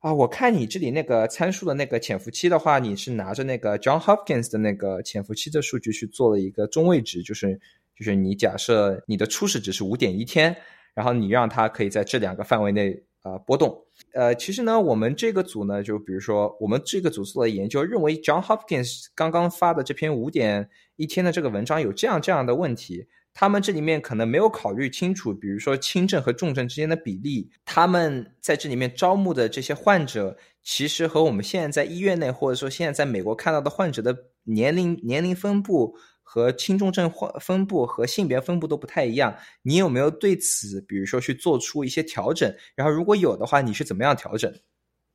[0.00, 7.56] 啊，我看你这里那个参数的那个潜伏期的话，你是拿着那个 John Hopkins 的那个潜伏期的数据去做了一个中位值，就是
[7.96, 10.56] 就是你假设你的初始值是五点一天。
[10.94, 13.76] 然后你让它可以在这两个范围内呃波动，
[14.14, 35.94] 呃，其实呢，我们这个组呢，就比如说我们这个组做的研究，认为 John Hopkins 刚刚发的这篇五点一天的这个文章有这样这样的问题，他们这里面可能没有考虑清楚，比如说轻症和重症之间的比例，他们在这里面招募的这些患者，其实和我们现在在医院内或者说现在在美国看到的患者的年龄年龄分布。
[36.32, 42.54] 和轻重症分分布和性别分布都不太一样，你有没有对此，比如说去做出一些调整？
[42.76, 44.54] 然后如果有的话，你是怎么样调整？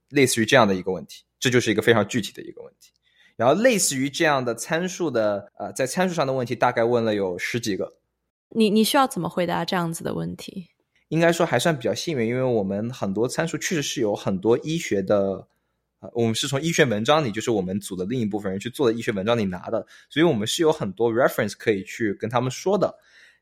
[0.10, 2.91] 类似于这样的一个问题，这就是一个非常具体的一个问题。
[3.38, 7.95] 然后类似于这样的参数的，呃，在参数上的问题，大概问了有十几个。
[8.49, 10.67] 你你需要怎么回答这样子的问题？
[11.08, 15.47] 应该说还算比较幸运，因为我们很多参数确实是有很多医学的。
[16.13, 22.93] 我们是从医学文章里，就是我们组的另一部分人去做的医学文章里拿的，所以我们是有很多 reference 可以去跟他们说的。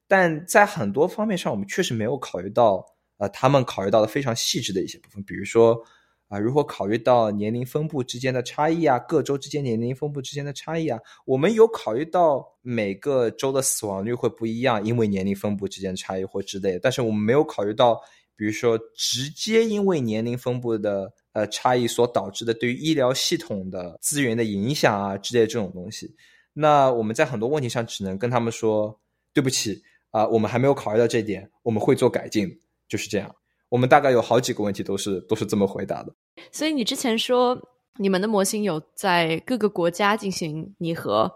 [0.08, 2.86] 但在很多方面上，我们确实没有考虑到，
[3.18, 5.82] 呃，他们考虑到的非常细致的一些部分，比如说
[6.28, 18.02] 啊，如何考虑到年龄分布之间的差异啊，各州之间年龄分布之间的差异啊，我们有考虑到每个州的死亡率会不一样，因为年龄分布之间差异或之类的，但是我们没有考虑到，
[18.36, 21.14] 比如说直接因为年龄分布的。
[21.34, 26.14] 呃，差异所导致的对于医疗系统的资源的影响啊之类这种东西，
[26.54, 28.96] 那我们在很多问题上只能跟他们说
[29.34, 32.48] 对不起啊，我们还没有考虑到这点，我们会做改进，
[32.88, 33.36] 就是这样。
[33.70, 36.14] 我们大概有好几个问题都是都是这么回答的。
[36.52, 37.60] 所以你之前说
[37.98, 41.28] 你们的模型有在各个国家进行拟合，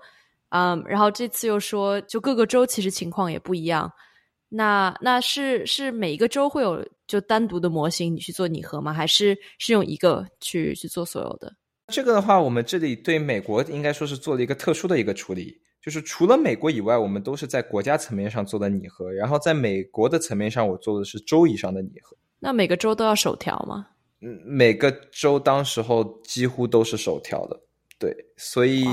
[0.50, 3.92] 嗯，然后这次又说就各个州其实情况也不一样。
[4.50, 8.94] 那那是是每一个州会有就单独的模型你去做拟合吗？
[8.94, 11.54] 还是是用一个去去做所有的？
[11.88, 22.18] 这个的话，我们这里对美国应该说是做了一个特殊的一个处理，就是除了美国以外，我们都是在国家层面上做的拟合，然后在美国的层面上，我做的是州以上的拟合。
[22.40, 23.88] 那每个州都要首条吗？
[24.22, 27.60] 嗯，每个州当时候几乎都是首条的，
[28.00, 28.86] 对，所以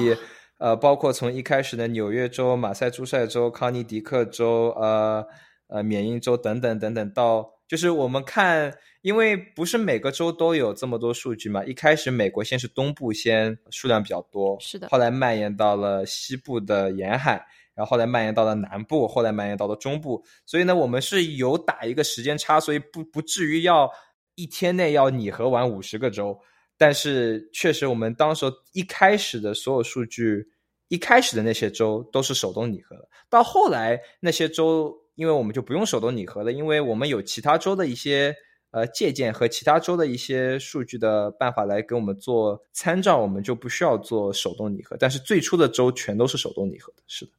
[0.64, 5.22] 呃，包括从一开始的纽约州、马赛诸塞州、康尼迪克州、呃
[5.66, 8.72] 呃缅因州等等等等，到就是我们看。
[9.02, 17.32] 因为不是每个州都有这么多数据嘛，一开始美国先是东部先数量比较多，是的，后来蔓延到了西部的沿海，
[17.74, 23.90] 然后后来蔓延到了南部，后来蔓延到了中部，所以呢，我们是有打一个时间差，所以不不至于要
[24.36, 26.40] 一天内要拟合完五十个州，
[26.78, 30.48] 但是确实我们当时一开始的所有数据，
[30.94, 38.34] 一开始的那些州都是手动拟合的，到后来那些州，因为我们就不用手动拟合了，因为我们有其他州的一些。
[38.74, 44.96] 呃，借鉴和其他州的一些数据的办法来给我们做参照，我们就不需要做手动拟合。
[44.98, 47.30] 但是最初的州全都是手动拟合的，是的。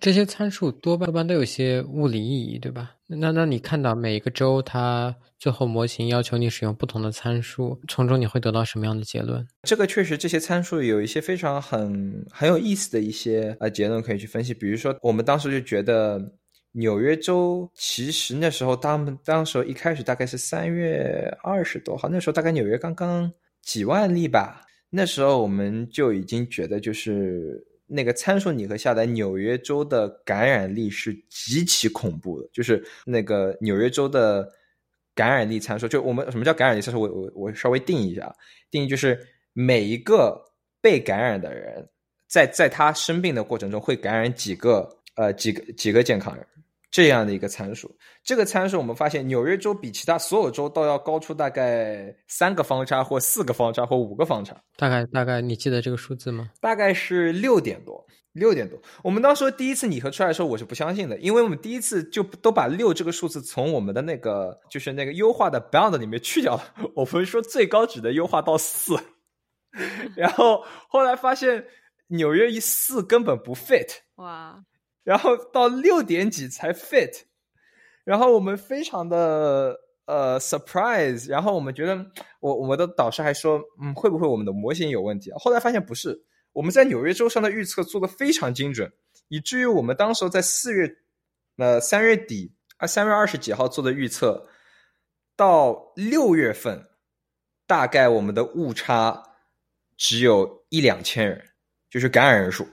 [0.00, 2.92] 这些参数多半般都有些物理意义，对吧？
[3.06, 9.46] 那那你看到每一个州，它最后模型要求你使用不同的参数，从中你会得到什么样的结论？
[9.62, 14.52] 这个确实，这些参数有一些非常很很有意思的一些呃结论可以去分析。
[14.52, 16.20] 比如说，我们当时就觉得。
[16.78, 23.32] 纽约州其实那时候，当当时一开始大概是三月二十多号，那时候大概纽约刚刚
[23.62, 24.60] 几万例吧。
[24.90, 32.48] 那时候我们就已经觉得，就是那个参数拟合下来，纽约州的感染力是极其恐怖的。
[32.52, 34.48] 就是那个纽约州的
[35.14, 37.00] 感染力参数，就我们什么叫感染力参数？
[37.00, 38.34] 我我我稍微定义一下，
[38.70, 39.18] 定义就是
[39.52, 40.36] 每一个
[40.80, 41.88] 被感染的人，
[42.28, 46.46] 在在他生病的过程中会感染几个呃几个几个健康人。
[46.96, 54.56] 这样的一个参数，这个参数我们发现纽约州比其他所有州都要高出大概三个方差或四个方差或五个方差。
[54.78, 56.50] 大概大概你记得这个数字吗？
[56.58, 58.80] 大概是六点多，六点多。
[59.04, 66.62] 我们当时第一次拟合出来的时候，我是不相信的，因为我们第一次就都把六这个数字从我们的那个就是那个优化的 bound 里面去掉了。
[66.96, 68.98] 我们说最高值的优化到四，
[70.16, 71.62] 然后后来发现
[72.06, 73.98] 纽约一四根本不 fit。
[74.14, 74.64] 哇。
[75.06, 77.22] 然后到六点几才 fit，
[78.02, 82.04] 然后我们非常的呃 surprise，然后我们觉得
[82.40, 85.30] 我我们的导师还说，嗯，会不会我们的模型有问题？
[85.36, 88.92] 后来发现不是，我们在纽约州上的预测做的非常精准，
[89.28, 90.96] 以至于我们当时候在四月
[91.56, 94.48] 呃三月底啊三月二十几号做的预测，
[95.36, 96.84] 到六月份
[97.64, 99.22] 大概我们的误差
[99.96, 101.50] 只有一两千人，
[101.88, 102.66] 就是感染人数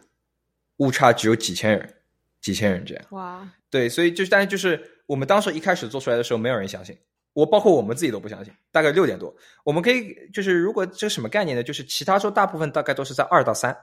[0.77, 1.99] 误差只有几千人。
[2.43, 6.95] 几千人这样哇，对，所以就是，但是就是我们当时一开始做出来的时候，没有人相信，
[7.31, 8.53] 我包括我们自己都不相信。
[8.69, 11.63] 大概六点多，我们可以就是，如果这什么概念呢？
[11.63, 13.75] 就是其他州大部分大概都是在二到三，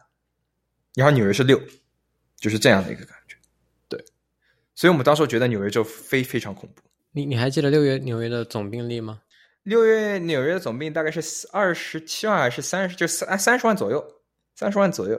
[0.94, 1.58] 然后纽约是六，
[2.36, 3.34] 就是这样的一个感觉。
[3.88, 3.98] 对，
[4.74, 6.82] 所以我们当时觉得纽约州非非常恐怖。
[7.12, 9.22] 你你还记得六月纽约的总病例吗？
[9.62, 12.94] 六月纽约的总病大概是二十七万还是三十？
[12.94, 14.04] 就三三十万左右，
[14.54, 15.18] 三十万左右。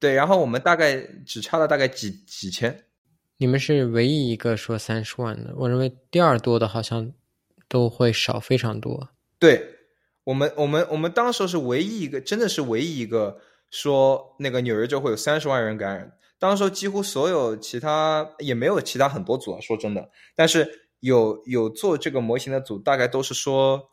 [0.00, 2.84] 对，然后我们大概只差了大概几几千。
[3.36, 7.12] 你们是唯一一个说三十万的，我认为第二多的好像
[7.68, 9.08] 都会少非常多。
[9.38, 9.76] 对
[10.24, 16.16] 我们，我们我们当时是唯一一个，真的是唯一一个说那个纽约州会有三十万人感染。
[16.38, 23.90] 当时几乎所有其他也没有其他很多组啊，说真的，但是有有做这个模型的组，大概都是说，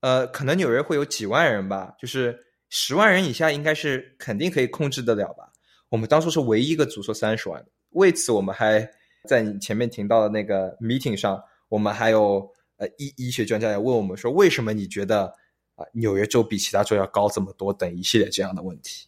[0.00, 2.40] 呃，可能纽约会有几万人吧，就是。
[2.76, 5.52] 十万人以下应该是肯定可以控制得了吧？
[5.90, 8.90] 我们当初是唯一一个组说三十万，为此我们还
[9.28, 15.32] 在你前面提到的那个 meeting 上，我们还有呃医医学专家来问我们说，为什么你觉得
[15.76, 17.72] 啊纽约州比其他州要高这么多？
[17.72, 19.06] 等一系列这样的问题。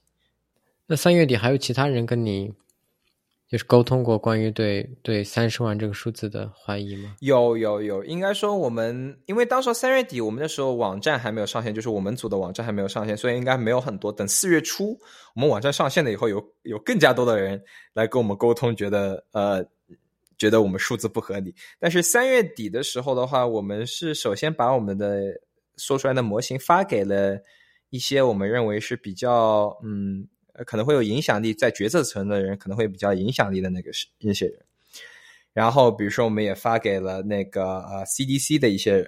[0.86, 2.54] 那三月底还有其他人跟你？
[3.48, 7.14] 就是沟通过关于对对三十万这个数字的怀疑吗？
[7.20, 14.10] 有有有，应该说我们因为当时三月底，我们那时候网站还没有上线，就是我们组的网站还没有上线，所以应该没有很多。
[14.10, 14.98] 等四月初
[15.36, 19.64] 我们网站上线了以后，有有更加多的人来跟我们沟通，觉得呃
[20.36, 21.54] 觉得我们数字不合理。
[21.78, 25.22] 但是三月底的时候的话，我们是首先把我们的
[25.76, 27.38] 说出来的模型发给了
[27.90, 30.26] 一些我们认为是比较嗯。
[30.64, 34.58] 可能会有影响力，在决策层的人可能会比较影响力的那个是那些人。
[35.52, 39.06] 然后，比如说，我们也发给了那个呃 CDC 的一些人，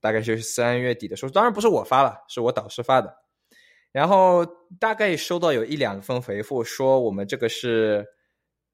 [0.00, 3.14] 大概就是三月底的时候，当然不是我发了，是我导师发的。
[3.92, 4.44] 然后
[4.78, 8.04] 大概收到有一两封回复，说我们这个是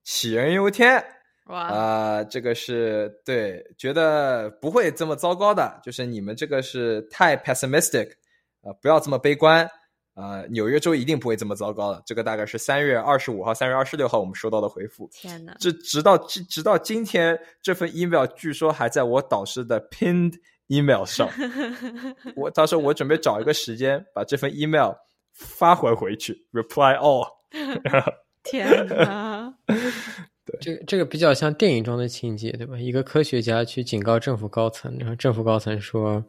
[0.05, 1.03] 杞人忧天，
[1.45, 8.11] 哇啊，这个是对，觉得不会这么糟糕的，就是你们这个是太 pessimistic
[8.61, 9.69] 啊，不要这么悲观。
[10.17, 12.01] 啊，纽约州一定不会这么糟糕的。
[12.03, 15.07] 这个大概是三月二十五号、三月二十六号我们收到的回复。
[15.13, 15.55] 天哪！
[15.59, 20.33] 这直到直直到今天，这份 email 据说还在我导师的 pinned
[20.69, 21.29] email 上。
[22.35, 24.91] 我到时候我准备找一个时间把这份 email
[25.33, 27.27] 发回回去，reply all。
[28.41, 29.53] 天哪！
[29.67, 32.75] 对，这个这个比较像电影中的情节，对吧？
[32.79, 36.25] 一个科学家去警告政府高层，然后政府高层说：“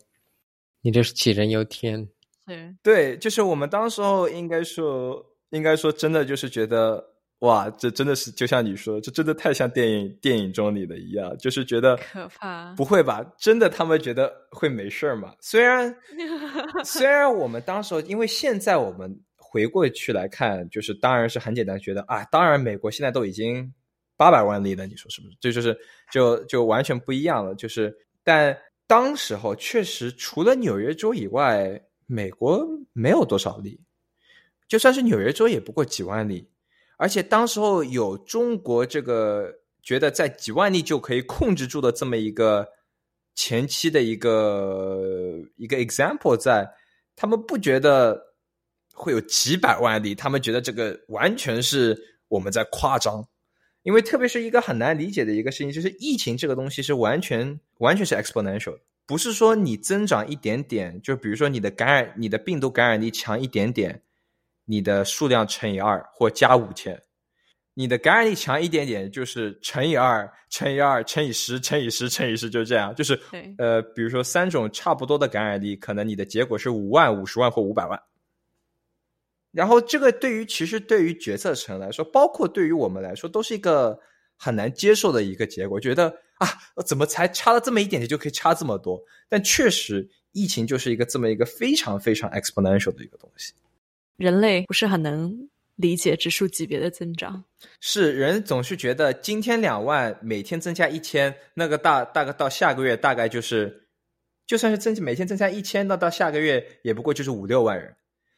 [0.83, 2.07] 你这是杞人忧天。”
[2.49, 7.05] 对对，就是我们当时候应该说，应该说真的就是觉得，
[7.41, 12.73] 哇，这真的是就像你说，这真的太像电影电影中里的一样，就是觉得可怕。
[12.75, 13.25] 不会吧？
[13.39, 15.33] 真的他们觉得会没事儿吗？
[15.41, 15.95] 虽然
[16.85, 23.73] 虽然我们当时候，因为现在我们回过去来看，就是当然是很简单，觉得啊，当然美国现在都已经
[24.17, 25.37] 八百万例了，你说是不是？
[25.41, 25.79] 这就是
[26.11, 27.55] 就就完全不一样了。
[27.55, 31.81] 就是但当时候确实除了纽约州以外。
[32.11, 33.79] 美国没有多少例，
[34.67, 36.49] 就算是纽约州也不过几万例，
[36.97, 39.53] 而且当时候有中国这个
[39.83, 42.67] 觉得在几万例就可以控制住的这么一个
[43.35, 46.67] 前期的一个一个 example，在
[47.15, 48.19] 他们不觉得
[48.95, 51.95] 会有几百万例，他们觉得这个完全是
[52.29, 53.23] 我们在夸张，
[53.83, 58.79] 因为特别是一个很难理解的一个事情，就是疫情这个东西是完全完全是 exponential。
[59.09, 64.03] 不是说你增长一点点，就比如说你的感染、你的病毒感染力强一点点，
[64.67, 66.95] 你的数量乘以二或加五千；
[67.73, 72.95] 你的感染力强一点点，就是乘以二、乘以二、乘以十、乘以十、乘以十，就这样。
[72.95, 73.19] 就是
[73.57, 77.99] 呃，比如说三种差不多的感染力，可能你的结果是五万、五十万或五百万。
[79.53, 83.99] 然后这个对于其实对于决策层来说，包括对于我们来说，都是一个
[84.37, 86.15] 很难接受的一个结果，觉得。
[86.39, 86.49] 啊，
[86.87, 89.03] 怎么才差了这么一点点就可以差这么多？
[89.29, 93.53] 但确实，疫情就是一个这么一个非常非常 exponential 的一个东西。
[94.17, 97.45] 人类不是很能理解指数级别的增长。
[97.81, 103.89] 是人总是觉得今天两万，每天增加一千，那个大大概到下个月大概就是，
[104.47, 107.95] 就算是增每天增加一千，那到下个月也不过就是五六万人。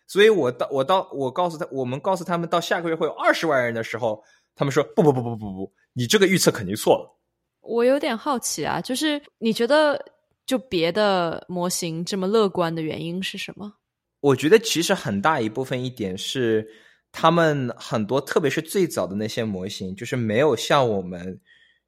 [0.07, 4.23] 所以我到我到我告诉他，我们告诉他们到下个月会有二十万人的时候，
[4.55, 7.20] 他们说不不不不不不，你这个预测肯定错了。
[7.61, 10.03] 我有点好奇啊，就是你觉得
[10.47, 13.75] 就别的模型这么乐观的原因是什么？
[14.21, 16.69] 我觉得其实很大一部分一点是
[17.13, 21.41] 他们很多，特别是最早的那些模型，就是没有像我们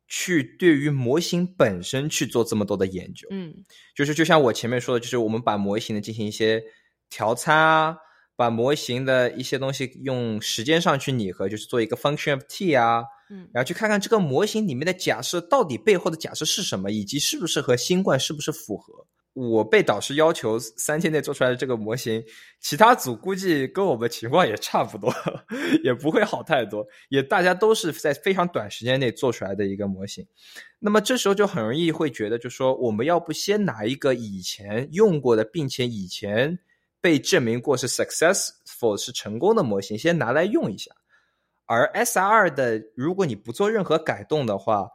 [0.09, 3.29] 去对于模型本身去做这么多的研究。
[3.31, 3.65] 嗯，
[3.95, 6.63] 就是就像我前面说的，就是我们把模型的进行一些
[7.11, 7.97] 调参啊，
[8.37, 13.05] 把模型的一些东西用时间上去拟合，就是做一个 function of t 啊。
[13.33, 19.07] 嗯，然后去看看这个模型里面的假设到底背后的假设是什么，以及是不是和新冠是不是符合。
[19.35, 22.23] 我被导师要求三天内做出来的这个模型，
[22.61, 25.11] 其他组估计跟我们情况也差不多，
[25.83, 26.87] 也不会好太多。
[27.09, 30.27] 也大家都是在非常短时间内做出来的一个模型。
[30.79, 36.59] 那么这时候就很容易会觉得，就说我们要不先拿一个以前用过的，并且以前
[37.01, 40.91] 被证明过是 successful 是成功的模型，先拿来用一下。
[41.67, 44.89] 而 S R 的，如果你不做任何改动的话，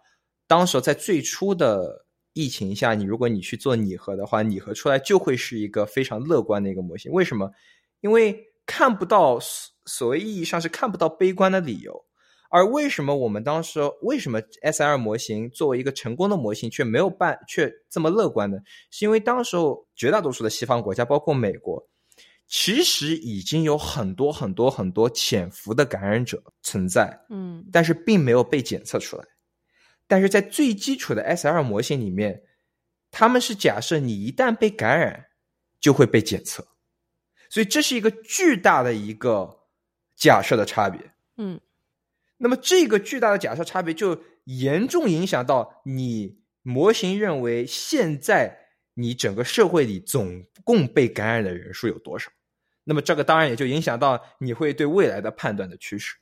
[0.47, 7.11] 当时在最初的疫情下，你如果你去做拟合的话，拟合出来就会是一个非常乐观的一个模型。
[7.11, 7.51] 为什么？
[8.01, 9.39] 因为看不到
[9.85, 12.05] 所谓意义上是看不到悲观的理由。
[12.49, 18.57] 而为什么我们当时为什么 S R 模型作为一个成功的模型却没有办却这么乐观呢？
[18.89, 21.87] 是因为当时候绝大多数的西方国家，包括美国。
[22.47, 29.25] 其实已经有很多很多很多潜伏的感染者存在，嗯，但是并没有被检测出来。
[30.07, 32.41] 但是在最基础的 S R 模型里面，
[33.11, 35.25] 他们是假设你一旦被感染，
[35.81, 36.65] 就会被检测，
[37.49, 39.65] 所以这是一个巨大的一个
[40.15, 41.59] 假设的差别，嗯。
[42.37, 48.55] 那么这个巨大的假设差别就严重影响到你模型认为现在
[48.93, 52.31] 你整个社会里总共被感染的人数有多少。
[52.87, 56.15] 那么这个当然也就影响到你会对未来的判断的趋势。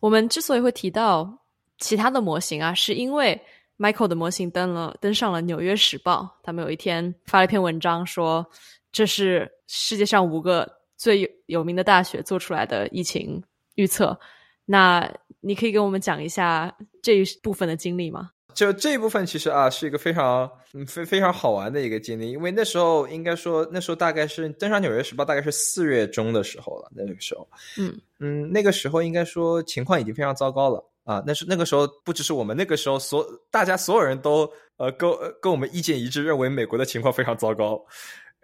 [0.00, 1.44] 我们之所以会提到
[1.78, 3.40] 其他的模型啊，是因为
[3.76, 8.48] Michael 的模型登了登上了《纽约时报》，他们有一天发了一篇文章，说
[8.92, 13.42] 这是世界上五个最有名的大学做出来的疫情
[13.74, 14.16] 预测。
[14.64, 18.30] 那你可以给我们讲一下这一部分的经历吗？
[18.58, 20.50] 就这一部分其实啊，是一个非常
[20.84, 26.90] 非非常好玩的一个经历，因为那时候应该说那时候大概是登上《纽约时报》，大概是四月中的时候了。
[26.92, 27.48] 那个时候，
[27.78, 31.22] 嗯嗯，那个时候应该说情况已经非常糟糕了啊。
[31.24, 35.08] 那是那个时候不只是我们，那个时候所大家所有人都呃跟
[35.40, 37.80] 跟我们意见一致，认为美国的情况非常糟糕。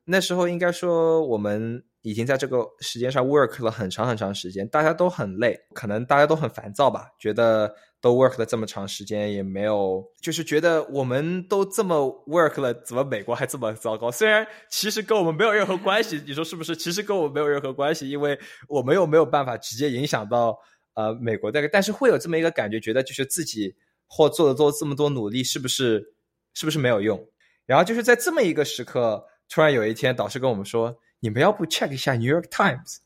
[0.04, 7.74] 那时候应该说我们已经在这个时间上 work 了很长很长时间，大家都很累，可能大家都很烦躁吧，觉得
[8.04, 11.96] 都 work 了这么长时间，也没有，就是觉得我们都这么
[12.26, 14.10] work 了，怎么美国还这么糟糕？
[14.10, 16.76] 虽然其实跟我们没有任何关系，你说是不是？
[16.76, 18.38] 其实跟我们没有任何关系，因为
[18.68, 20.54] 我们又没有办法直接影响到
[20.92, 23.74] 呃美国的，但是会有这么一个感觉，觉得就是自己
[24.06, 26.12] 或做了做这么多努力，是不是
[26.52, 27.26] 是不是没有用？
[27.64, 30.94] 然后就是在这么一个时刻，突然有一天，导师跟我们说。
[31.20, 32.98] 你们要不 check 一下 New York Times？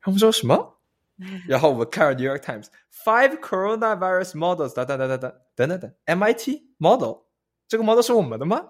[0.00, 0.78] 他们说什么？
[1.46, 2.66] 然后我们看了 New York Times
[3.04, 7.18] five coronavirus models，等等等等等等等等，MIT model，
[7.68, 8.64] 这个 model 是我们的吗？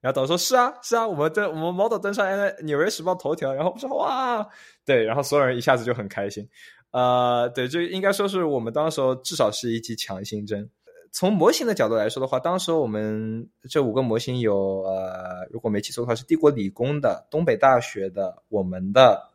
[0.00, 2.26] 然后导说是啊是啊，我们登我们 model 登上
[2.62, 4.44] 《纽约时报》头条，然后我说哇，
[4.84, 6.48] 对，然后所有人一下子就很开心，
[6.90, 10.68] 呃，对，就应该说是我们当时候至少是一剂强心针。
[11.12, 19.28] 从模型的角度来说的话，当时我们这五个模型有呃，如果没记错的话，是帝国理工的、东北大学的、我们的、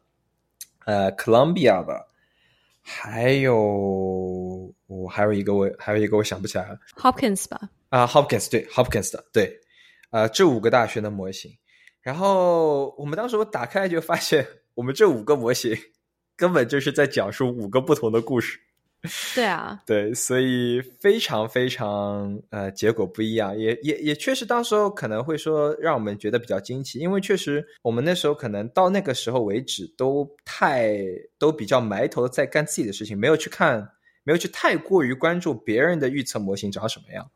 [0.85, 2.06] 呃，Columbia 的，
[2.99, 3.55] 还有
[4.87, 7.69] 我还有一个我还有一个我想不起来了，Hopkins 吧？
[7.89, 9.55] 啊，Hopkins 对，Hopkins 的对，
[10.09, 11.51] 呃，这五个大学的模型，
[12.01, 15.77] 然后我们当时我打开就发现，我们这五个模型
[16.35, 18.59] 根本就是在讲述五个不同的故事。
[19.35, 30.97] 对啊，对，所以非常非常呃，结果不一样，也也也确实，当时候可能会说让我们觉得比较惊奇，因为确实我们那时候可能到那个时候为止都太
[31.37, 33.87] 都比较埋头在干自己的事情，没有去看，
[34.23, 37.29] 没有去太过于关注别人的预测模型长什么样，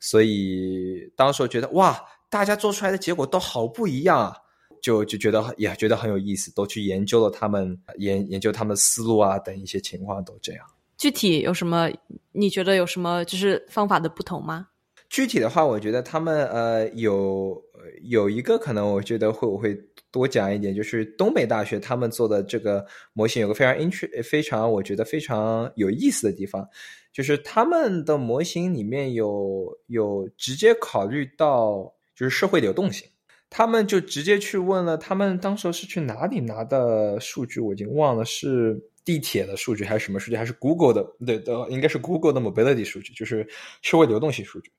[0.00, 4.36] 所以当时候觉得哇，大家做出来的结果都好不一样啊，
[4.82, 10.66] 就就觉得也觉得很有意思，都去研究了他们研研究他们的思路啊等一些情况都这样。
[10.98, 11.88] 具体有什么？
[12.32, 14.68] 你觉得有什么就是方法的不同吗？
[15.08, 17.60] 具体的话，我觉得他们呃有
[18.02, 19.74] 有一个可能，我觉得会我会
[20.10, 26.68] 多讲一点，就是东北大学他们做的这个模型有个非常 int 非常我觉得非常有意思的地方，
[27.12, 33.08] 就是他们的模型里面有有直接考虑到就是社会流动性，
[33.48, 38.90] 他们就直接去问了，他们当时是去哪里拿的数据，我已经忘了是。
[39.08, 40.36] 地铁的数据还是什么数据？
[40.36, 41.02] 还是 Google 的？
[41.24, 43.48] 对的，应该是 Google 的 Mobility 数据，就是
[43.80, 44.70] 社会流动性数据。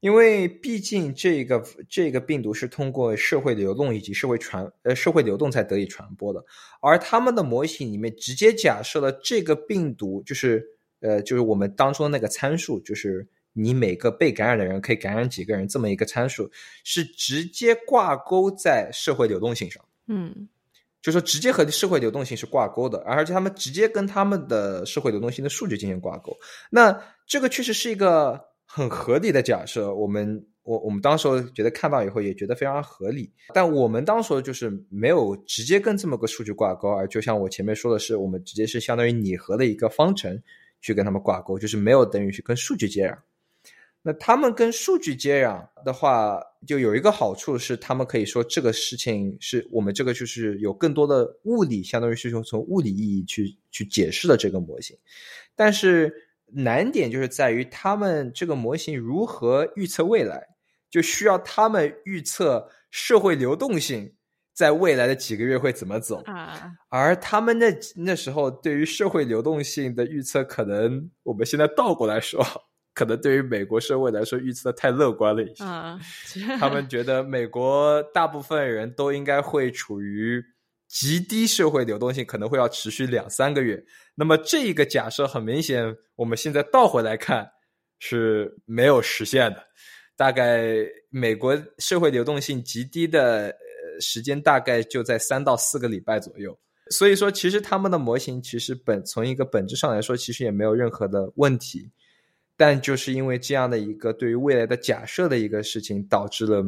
[0.00, 6.44] 因为毕竟这个这个病毒是通过社会流动以及社会传呃社会流动才得以传播的，
[6.80, 10.66] 而他们的模型里面直接假设了这个病毒就是
[10.98, 16.50] 呃就是我们当中那个参数，就是你每个被感染的人可以感染几个人这么一个参数，
[16.82, 19.84] 是直接挂钩在社会流动性上。
[20.08, 20.48] 嗯。
[21.06, 26.36] 就说直接和社会流动性是挂钩的，而且他们直接跟他们的社会流动性的数据进行挂钩。
[26.68, 29.94] 那这个确实是一个很合理的假设。
[29.94, 40.36] 我们我我们当时觉得看到以后也觉得非常合理，但我们当时就是没有直接跟这么个数据挂钩，而就像我前面说的是，我们直接是相当于拟合的一个方程
[40.80, 43.16] 去跟他们挂钩，就是没有等于去跟数据接壤。
[44.02, 54.96] 那他们跟数据接壤的话，就有一个好处是，他们可以说这个事情是我们这个就是有更多的物理，相当于是用从物理意义去去解释了这个模型。
[55.54, 56.12] 但是
[56.46, 60.46] 难点就是在于他们这个模型如何预测未来，
[60.90, 64.12] 就需要他们预测社会流动性
[64.52, 66.72] 在未来的几个月会怎么走啊。
[66.88, 72.44] 而他们那那时候对于社会流动性的预测，可能我们现在倒过来说。
[72.96, 75.62] 可能对于美国社会来说，预测的太乐观了一些。
[76.58, 80.42] 他们觉得美国大部分人都应该会处于
[80.88, 83.84] 极低社会流动性，可能会要持续两三个月。
[84.14, 87.46] 那么这一个假设很明显，我们现在倒回来看
[87.98, 89.62] 是没有实现的。
[90.16, 90.64] 大概
[91.10, 93.54] 美国社会流动性极低的
[94.00, 96.58] 时间大概就在三到四个礼拜左右。
[96.88, 101.90] 所以说，其实他们的模型其实本从一个本质上来说，其实也没有任何的问题。
[102.56, 106.64] 但就是因为这样的一个对于未来的假设的一个事情，导致了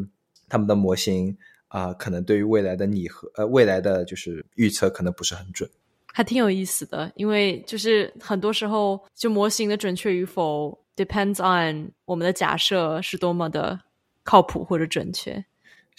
[0.49, 1.37] 他们的模型
[1.69, 5.69] 啊，可能对于未来的拟合呃未来的就是预测可能不是很准，
[6.13, 7.11] 还挺有意思的。
[7.15, 13.81] 因为就是很多时候，就模型的准确与否 depends on 我们的假设是多么的
[14.25, 15.45] 靠谱或者准确。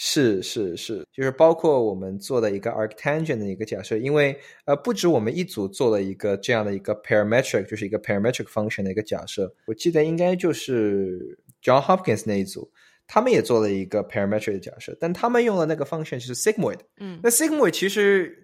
[0.02, 4.34] 是是是，就是包括我们做的一个 arctangent 的一个假设，因为
[4.64, 9.54] 呃，不止我们一组做了一个这样的一个 parametric，就是一个 parametric function 的一个假设。
[9.66, 12.72] 我记得应该就是 John Hopkins 那一组，
[13.08, 16.80] 他们也做了一个 parametric 的假设，但他们用的那个 function 是 sigmoid。
[17.02, 18.42] 嗯，那 sigmoid 其实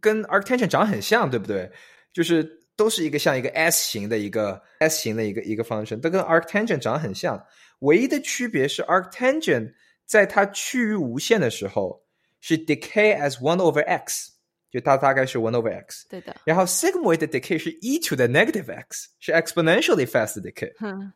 [0.00, 1.68] 跟 arctangent 长很像，对不对？
[2.12, 7.44] 就是都是一个像一个 S 型的一个 S 型的一个一个 function，都跟 arctangent 长很像，
[7.80, 9.72] 唯一的区别是 arctangent。
[10.06, 12.02] 在它趋于无限的时候，
[12.40, 14.32] 是 decay as one over x，
[14.70, 16.06] 就它大概是 one over x。
[16.08, 20.72] 对的，然后 sigmoid 的 decay 是 e to the negative x，是 exponentially fast decay。
[20.78, 21.12] 哼，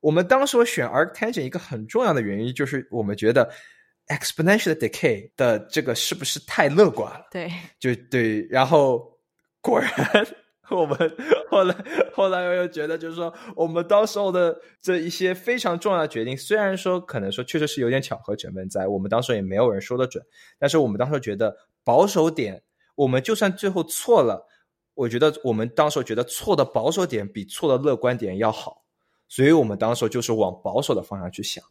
[0.00, 3.50] 我们当时我选 arctangent 一个很重要的原因就是我们觉得
[4.08, 7.26] exponential decay 的这个是不是太乐观了？
[7.30, 9.18] 对，就对，然后
[9.60, 9.90] 果然
[10.70, 10.96] 我们
[11.50, 11.76] 后来
[12.12, 20.24] 后来我又觉得，就是说我们当时候的这一些非常重要的决定，虽然说可能说确实是有点巧合成分在，我们当时也没有人说的准，
[20.58, 22.62] 但是我们当时觉得保守点，
[22.94, 24.46] 我们就算最后错了，
[24.94, 28.82] 我觉得我们当时觉得错的保守点比错的乐观点要好，
[29.28, 31.62] 所以我们当时就是往保守的方向去想。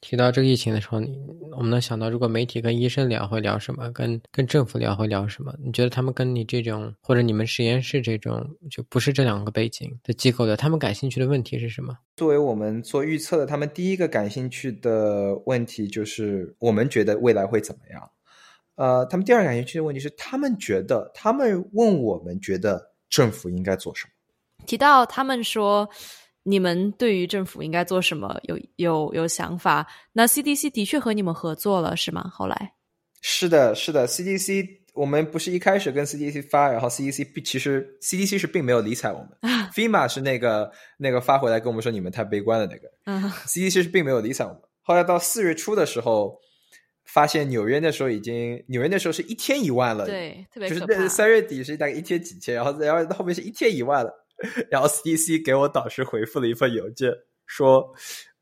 [0.00, 1.18] 提到这个疫情的时候，你
[1.52, 5.54] 我们能想到，如果媒体跟医生聊会聊什么，跟跟政府聊会聊什么？
[5.62, 11.96] 你觉得他们跟你这种或者你们实验室这种就不是这两个背景的机构的，他们感兴趣的问题是什么？
[12.16, 18.10] 作为我们做预测的，他们第一个感兴趣的问题就是我们觉得未来会怎么样。
[18.76, 24.12] 呃，他们第二个感兴趣的问题是，他们觉得他们问我们觉得政府应该做什么。
[24.66, 25.88] 提到他们说
[26.42, 32.28] 你们对于政府应该做什么有有有想法，那 CDC 的确和你们合作了是吗？
[32.32, 32.74] 后来
[33.20, 39.28] 是的，是的，CDC 我们不是一开始跟 CDC 发，然后 CDC 其实 CDC 是并没有理睬我们，
[39.74, 44.60] FEMA 是那个那个发回来跟我们说你们太悲观了那个嗯，，CDC 是并没有理睬我们。
[44.82, 46.40] 后来到四月初的时候，
[47.04, 51.08] 发现纽约那时候已经纽约那时候是一天一万了，对，特别就是。
[51.08, 54.19] 三月底是大概一天几千，然后然后后面是一天一万了，
[54.70, 57.12] 然后 CDC 给我导师回复了一份邮件，
[57.46, 57.92] 说，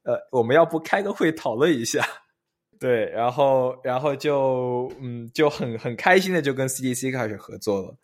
[0.03, 2.07] 呃，我们要不开个会讨论一下。
[2.79, 7.97] 对，然后然后就嗯就很很开心的就跟 CDC 开始合作了。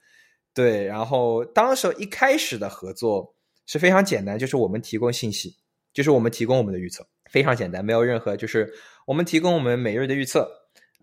[0.52, 3.34] 对，然后当时一开始的合作
[3.66, 5.56] 是非常简单，就是我们提供信息，
[5.92, 8.72] 就是我们提供我们的预测，非常简单，没有任何就是
[9.06, 10.50] 我们提供我们每日的预测，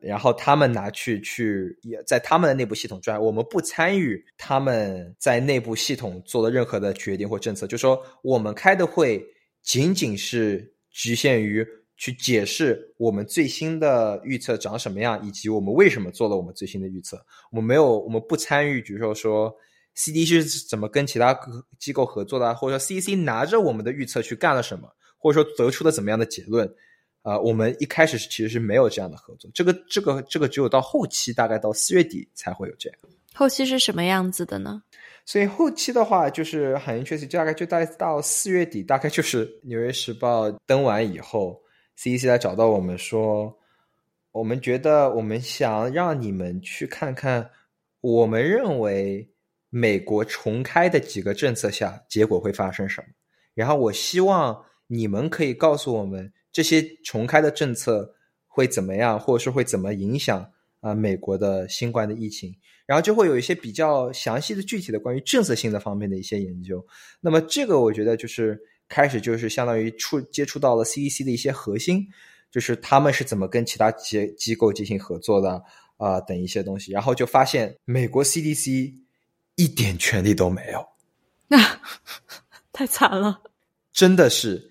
[0.01, 9.23] 然后他们拿去去也在他们的内部系统转，我们不参与他们在内部系统做的任何的决定或政策，就说我们开的会
[9.61, 11.65] 仅仅是局限于
[11.97, 17.23] 去解释我们最新的预测长什么样，以及我们为什么做了我们最新的预测。
[17.51, 19.55] 我们没有，我们不参与，比如说说
[19.95, 21.39] CDC 是怎么跟其他
[21.77, 24.87] 机构合作的，或者说 CDC 拿着我们的预测去干了什么，
[25.19, 26.67] 或者说得出了怎么样的结论。
[27.23, 32.99] 啊、我们一开始是其实是没有这样的合作，这个这个这个只有到后期，大概到四月底才会有这样。
[33.33, 34.81] 后期是什么样子的呢？
[35.23, 41.61] 所以后期的话，就是很确实，大概就大概到四月底，大概就是《纽约时报》登完以后
[41.97, 43.55] ，CEC 来找到我们说，
[44.31, 47.49] 我们觉得我们想让你们去看看，
[48.01, 49.29] 我们认为
[49.69, 53.07] 美国重开的几个政策下，结果会发生什么。
[53.53, 58.13] 然后我希望你们可以告诉我们，这些重开的政策
[58.47, 62.55] 会怎么样，或者说会怎么影响啊、美国的新冠的疫情。
[62.87, 66.85] 然后就会有一些比较详细的、具体的关于政策性的方面的一些研究。
[67.21, 72.05] 那么这个我觉得就是开始就是相当于触接触到了 CDC 的一些核心，
[72.51, 75.63] 就是他们是怎么跟其他机机构进行合作的
[75.95, 76.91] 啊、等一些东西。
[76.91, 78.93] 然后就发现美国 CDC
[79.55, 80.85] 一点权利都没有，
[81.47, 81.79] 那
[82.73, 83.41] 太惨了。
[83.93, 84.70] 真的是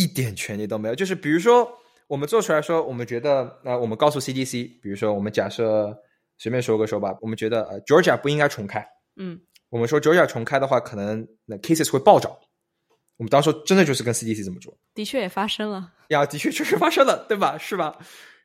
[0.00, 0.94] 一点权利都没有。
[0.94, 1.70] 就是比如说
[2.06, 5.96] 我们做出来说，我们觉得呃，我们告诉 CDC，比如说我们假设
[6.38, 8.86] 随便说个说吧，我们觉得呃 Georgia 不应该重开。
[9.16, 12.32] 嗯，我们说 Georgia 重开的话，可能那 cases 会暴涨。
[13.16, 15.92] 我们当时真的就是跟 CDC 这么做，的确也发生了。
[16.08, 17.58] 呀，的确确实发生了，对吧？
[17.58, 17.98] 是吧？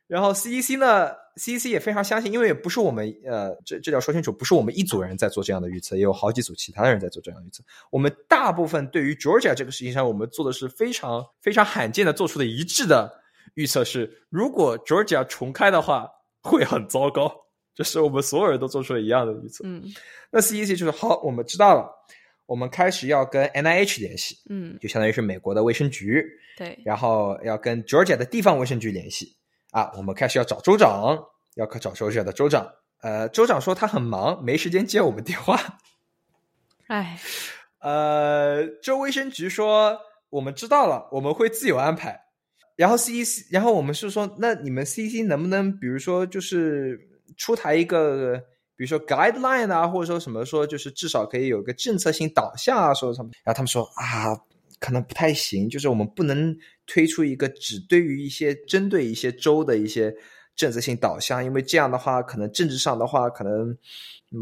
[0.06, 7.62] 然后 CDC 呢，CDC 也非常相信，因为也不是我们呃，这这要说清楚，不是我们一组人在做这样的预测，也有好几组其他的人在做这样的预测。
[7.90, 13.12] 我们大部分对于 Georgia 这个事情上，我们做的是非常非常罕见的做出的一致的
[13.54, 16.08] 预测是，如果 Georgia 重开的话，
[16.42, 17.32] 会很糟糕。
[17.74, 19.62] 这是我们所有人都做出了一样的预测。
[19.66, 19.82] 嗯
[20.30, 21.86] 那 CDC 就是好，我们知道了，
[22.46, 26.24] 我们开始要跟 NIH 联系，嗯，就相当于是美国的卫生局，
[26.56, 29.36] 对，然后要跟 Georgia 的地方卫生局联系
[29.70, 31.18] 啊，我们开始要找州长，
[31.56, 32.66] 要找 Georgia 的州长。
[33.02, 35.60] 呃，州长说他很忙，没时间接我们电话。
[36.88, 37.18] 哎，
[37.80, 39.98] 呃，州卫生局说
[40.30, 42.22] 我们知道了，我们会自有安排。
[42.76, 46.98] 然后 CEC，然后我们是说，那你们 CEC 能不能，比如说，就是
[47.36, 48.38] 出台一个，
[48.76, 53.30] 比如说 guideline 啊，或者说什么说，就是至少可以有个政策性导向啊，说什么？
[53.44, 54.26] 然后他们说啊，
[54.78, 56.56] 可能不太行，就是我们不能
[56.86, 60.14] 推出一个只对于一些针对一些州的一些
[60.54, 63.76] 政策性导向，因为这样的话，可能政治上的话，可能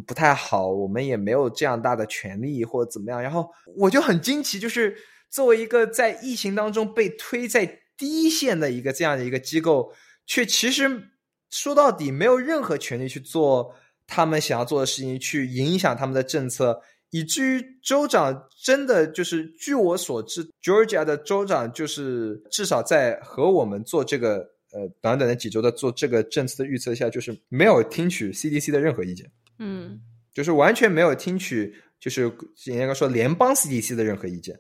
[0.07, 3.23] 不太好，我们也没有这样大的权利或者怎么样。
[3.23, 4.97] 然后我就很惊奇，就是
[5.31, 9.93] 作为一个在疫情当中被推在第一线的一个这样的一个机构，
[10.27, 11.11] 却其实
[11.51, 13.75] 说到底没有任何权利去做
[14.07, 16.81] 他们想要做的事情去影响他们的政策，
[17.15, 24.39] 以至于州长真的就是据我所知，Georgia 的州长就是至少在和我们做这个
[24.73, 30.01] 呃短短的几周的做这个政策的预测下，就是没有听取 CDC 的任何意见，嗯。
[30.33, 32.25] 就是完全没有听取，就是
[32.65, 34.59] 应该说联邦 CDC 的任何意见，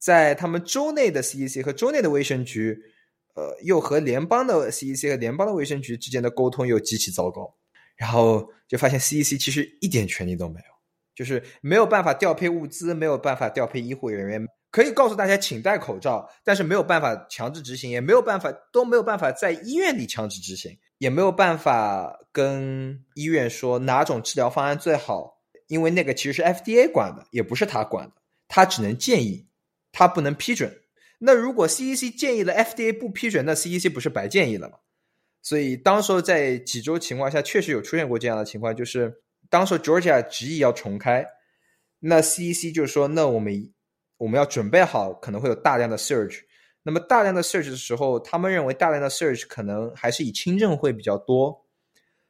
[0.00, 2.76] 在他们州内的 CDC 和州内的卫生局，
[3.36, 7.54] 呃，又和联邦的 CDC 和联邦的卫生局之间的沟通又极其糟糕，
[7.94, 10.73] 然后就发现 CDC 其实一点权利都没有，
[11.14, 28.14] 就是没有办法调配物资，没有办法调配医护人员，可以告诉大家请戴口罩，但是没有办法强制执行，也没有办法都没有办法在医院里强制执行，也没有办法跟医院说哪种治疗方案最好，因为那个其实是 FDA 管的，也不是他管的，
[28.48, 29.46] 他只能建议，
[29.92, 30.80] 他不能批准。
[31.18, 34.78] 那如果 CDC 建议了，FDA 不批准，那 CDC 不是白建议了吗？
[35.40, 39.22] 所以当时候在几周情况下，确实有出现过这样的情况，就是
[39.54, 41.24] 当时 Georgia 执意要重开，
[42.00, 43.72] 那 CEC 就说，那我们
[44.16, 46.40] 我们要准备好，可能会有大量的 surge。
[46.82, 51.64] 那么大量的 surge 的时候，他们认为大量的 surge 可能还是以轻症会比较多。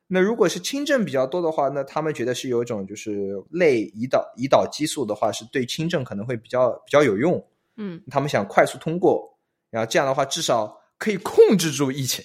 [0.06, 7.42] 那如果是轻症比较多的话，那他们觉得是有一种就是类胰岛胰岛激素的话，是对轻症可能会比较比较有用。
[7.78, 9.34] 嗯他们想快速通过，
[9.70, 12.22] 然后这样的话至少可以控制住疫情。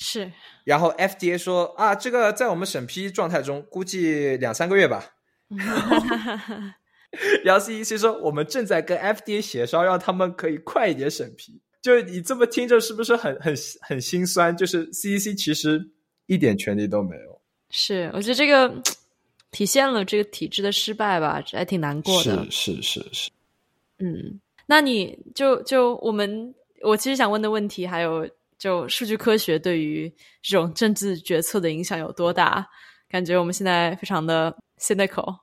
[0.00, 0.30] 是
[0.62, 5.14] 然后 FDA 说啊，这个在我们审批状态中，估计两三个月吧。
[7.42, 11.60] 然后 CEC 说，我们正在跟 FDA 协商，让他们可以快一点审批。
[11.80, 14.56] 就是你这么听着，是不是很很很心酸？
[14.56, 15.90] 就是 CEC 其实
[16.26, 17.40] 一点权利都没有。
[17.70, 18.82] 是，我觉得这个
[19.50, 22.44] 体现了这个体制的失败吧，还挺难过的。
[22.50, 23.30] 是是是是。
[23.98, 28.28] 嗯，那你就就我们我其实想问的问题，还有
[28.58, 32.66] 就数据科学对于这种政治决策的影响有多大？
[33.08, 35.36] 感觉我们现在非常的 cynical。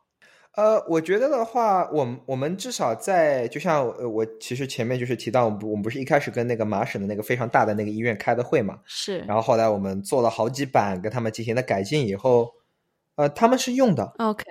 [0.51, 12.53] 呃，我觉得的话，我们我们至少在，就像呃，我其实前面就是提到，我们我们不是一开始跟那个麻省的那个非常大的那个医院开的会嘛，是，然后后来我们做了好几版，跟他们进行了改进以后，
[13.15, 14.45] 呃，他们是用的，OK，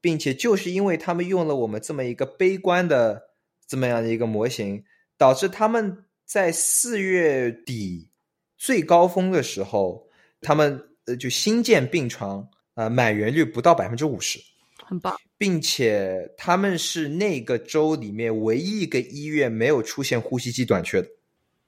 [0.00, 3.20] 并且就是因为他们用了我们这么一个悲观的
[3.66, 4.84] 这么样的一个模型，
[5.18, 8.08] 导致他们在四月底
[8.56, 10.08] 最高峰的时候，
[10.40, 14.38] 他们呃就新建病床呃满员率不到百分之五十。
[14.84, 15.16] 很棒。
[15.36, 21.08] 并且他们是那个州里面唯一一个医院没有出现呼吸机短缺的，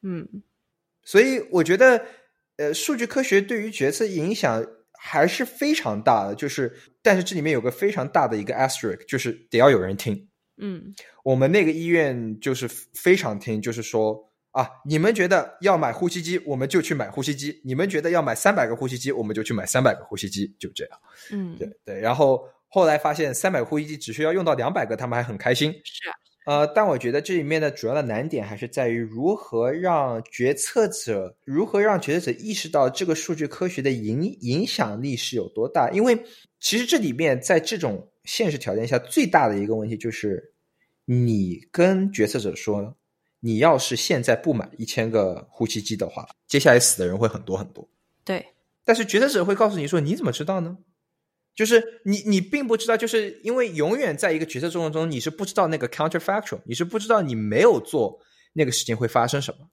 [0.03, 0.29] 嗯，
[1.03, 2.05] 所以我觉得，
[2.57, 6.35] 呃，数据科学对于决策影响还是非常大的。
[6.35, 10.29] 就是，但是这里面有个非常大的一个 asterisk，就是得要有人听。
[10.59, 10.95] 嗯
[11.25, 20.99] 我们那个医院就是非常听，就是说啊，你们觉得要买呼吸机，我们就去买呼吸机；你们觉得要买三百个呼吸机，我们就去买三百个呼吸机，就这样。
[21.31, 25.73] 嗯，对对，然后后来发现三百个呼吸机只需要用到两百个，他们还很开心。
[25.85, 26.09] 是
[26.45, 35.89] 啊，呃，但我觉得这里面的主要的难点还是在于如何让决策者如何让决策者意识到这个数据科学的影影响力是有多大。
[35.93, 36.23] 因为
[36.61, 40.53] 其实这里面在这种现实条件下，最大的一个问题就是，
[41.07, 42.97] 你跟决策者说，
[43.45, 47.87] 你要是现在不买一千个呼吸机的话，接下来死的人会很多很多。
[48.25, 48.47] 对，
[48.85, 50.79] 但是决策者会告诉你说：“你怎么知道呢？”
[51.57, 58.19] 就是你，你并不知道，就是因为永远在一个决策过程中，你是不知道那个 counterfactual，你是不知道你没有做
[58.53, 59.69] 那个事情会发生什么。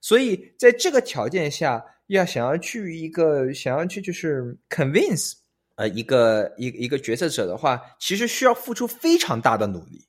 [0.00, 5.34] 所以在这个条件下，要想要去一个想要去就是 convince
[5.76, 10.04] 呃一个一一个决策者的话，其实需要付出非常大的努力，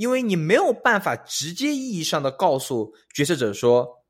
[0.00, 4.02] 因为你没有办法直接意义上的告诉决策者说，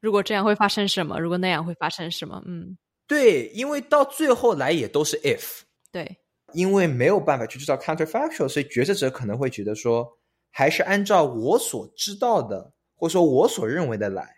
[0.00, 1.20] 如果这样会发生什么？
[1.20, 2.42] 如果那样会发生什么？
[2.46, 2.76] 嗯，
[3.06, 5.60] 对，因为到最后来也都是 if。
[5.92, 6.18] 对，
[6.52, 10.18] 因为没有办法去制造 counterfactual，所以决策者可能会觉得说，
[10.50, 14.28] 还是按照我所知道的，或者说我所认为的来，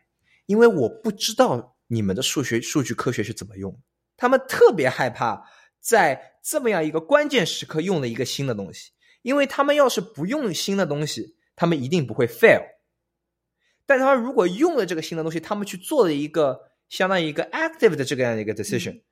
[0.45, 3.79] 因为我不知道你们的数学数据科学是怎么用的。
[4.15, 5.43] 他们特别害怕
[5.81, 8.91] 在这么样一个关键时刻用了一个新的东西，
[9.23, 12.63] 因为他们要是不用新的东西，他们一定不会 fail。
[13.87, 18.93] 但他如果用了这个新的东西，他们去做了一个相当于一个 active 的这个样的一个 decision。
[18.93, 19.03] 嗯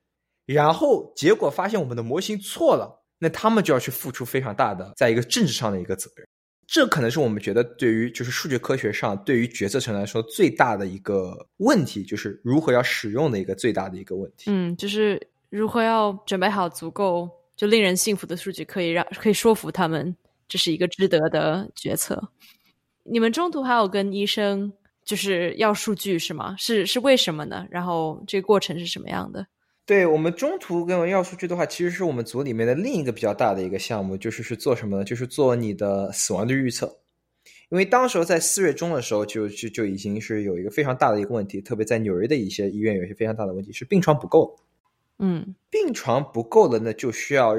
[0.46, 6.24] 然后结果发现我们的模型错了，那他们就要去付出非常大的在一个政治上的一个责任。
[6.68, 14.44] 这可能是我们觉得对于就是数据科学上对于决策层来说最大的一个问题，就是如何要使用的一个最大的一个问题。
[14.46, 20.14] 嗯，就是如何要准备好足够就令人信服的数据，可以让可以说服他们
[20.46, 22.30] 这是一个值得的决策。
[23.02, 24.72] 你们中途还有跟医生
[25.04, 26.54] 就是要数据是吗？
[26.58, 27.66] 是是为什么呢？
[27.70, 29.46] 然后这个过程是什么样的？
[29.86, 35.04] 对我们中途跟要数据的话，其实是我们组里面的另一个比较大的一个项目，就是是做什么呢？
[35.04, 36.98] 就是做你的死亡率预测。
[37.68, 44.58] 因为当时候在四月中的时候，就就就已经是有一个非常大的一个问题，特别在纽约的一些医院有一些非常大的问题，是病床不够。
[45.18, 47.54] 嗯，病床不够了，那就需要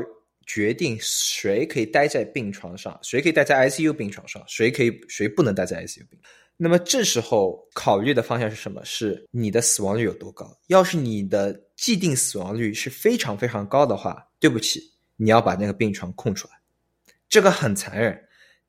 [0.45, 6.19] 决定谁可以待在病床上，谁可以待在 ICU 病床上，谁可以谁不能待在 ICU 病。
[6.59, 8.83] 那么这时候考虑的方向是什么？
[8.83, 10.57] 是你的死亡率有多高？
[10.67, 14.81] 要是你的既定死亡率是非常非常高的话，对不起，
[15.17, 16.53] 你要把那个病床空出来。
[17.29, 18.19] 这个很残忍，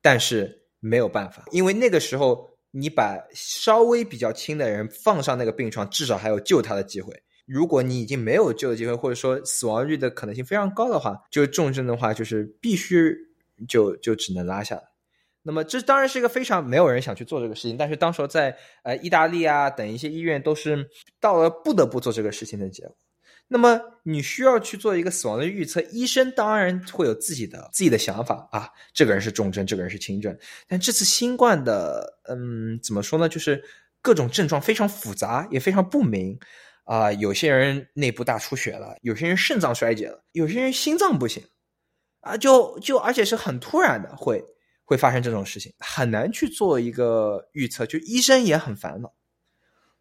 [0.01, 7.13] 但是没有办法，因为那个时候你把稍微比较轻的人放上那个病床，至少还有救他的机会。
[7.49, 13.15] 如果你已经没有救的机会，或者说死亡率的可能性非常高的话，就重症的话，就是必须
[13.67, 14.83] 就就只能拉下来。
[15.41, 20.87] 那么这当然是一个非常没有人想去做这个事情，但是当时在呃意大利啊等一些医院都是
[21.19, 22.95] 到了不得不做这个事情的结果。
[23.47, 30.37] 那么你需要去做一个死亡的预测，医生当然会有自己的自己的想法啊，这个人是重症，这个人是轻症。
[30.67, 33.27] 但这次新冠的，嗯，怎么说呢？
[33.27, 33.63] 就是
[34.03, 36.37] 各种症状非常复杂，也非常不明
[36.89, 37.11] 啊。
[37.13, 41.43] 有些人内部大出血了，有些人肾脏衰竭了，有些人心脏不行
[42.21, 44.43] 啊，就就而且是很突然的会。
[44.89, 49.13] 会发生这种事情，很难去做一个预测，就医生也很烦恼，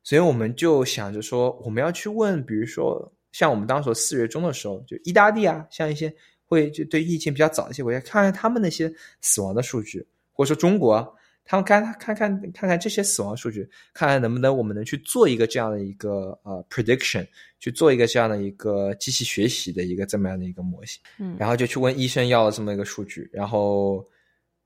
[0.03, 6.11] 所以我们就想着说，我们要去问，比如说像我们当时四月中的时候，就意大利啊，像一些
[6.47, 11.18] 会就对疫情比较早一些国家，看看他们那些死亡的数据，或者说中国，
[11.49, 17.27] 他们看看看看看这些死亡数据，看看能不能我们能去做一个这样的一个呃 prediction，
[17.59, 24.07] 去做一个这样的一个机器学习的一个这么样的一个模型，嗯，然后就去问医生要了这么一个数据，然后。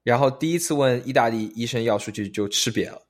[0.04, 3.00] 然后第一次问意大利医生要数据就吃瘪了，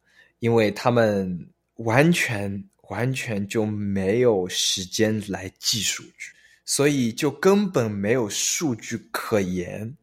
[0.41, 6.31] 因为他们完全完全就没有时间来记数据，
[6.67, 9.97] 所以就根本没有数据可言。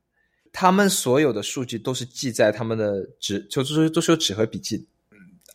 [0.60, 4.86] 他们所有的数据都是记在他们的纸，就是都是有纸和笔记，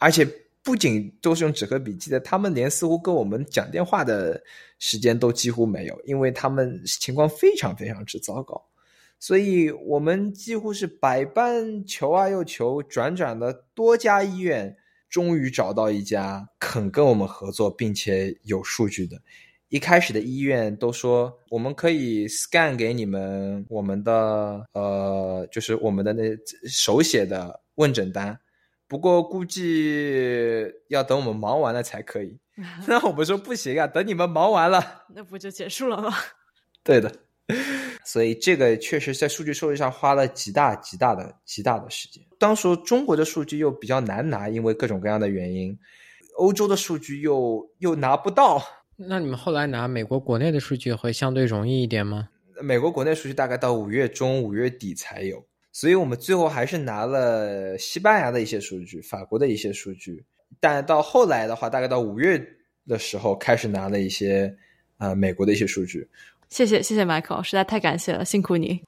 [0.00, 0.26] 而且
[0.62, 4.42] 不仅都是用纸和笔记的，他们连似乎跟我们讲电话的
[4.78, 8.64] 时间都几乎没有，因为他们情况非常非常之糟糕。
[9.20, 14.74] 所以我们几乎是百般求啊又求，转转的多家医院，
[15.10, 19.20] 终于找到一家肯跟我们合作并且有数据的。
[19.74, 26.22] 一开始的医院都说我们可以 scan 给你们我们的呃，就是我们的那
[26.70, 28.38] 手写的问诊单，
[28.86, 32.38] 不过估计要等我们忙完了才可以。
[32.86, 36.14] 那我们说不行啊，等你们忙完了， 那不就结束了吗？
[36.84, 37.12] 对的。
[38.04, 42.22] 所以这个确实在数据收集上花了极大极大的极大的时间。
[42.38, 45.76] 当时中国的数据又比较难拿，因为各种各样的原因，
[46.36, 48.62] 欧洲的数据又又拿不到。
[48.96, 52.28] 那你们后来拿美国国内的数据会相对容易一点吗？
[52.62, 60.24] 美国国内数据大概到五月中五月底才有，所以我们最后还是拿了西班牙的一些数据、法国的一些数据，
[60.60, 62.40] 但到后来的话，大概到五月
[62.86, 64.56] 的时候开始拿了一些
[64.98, 66.08] 呃美国的一些数据。
[66.48, 68.80] 谢谢谢谢 Michael，实在太感谢了，辛苦你。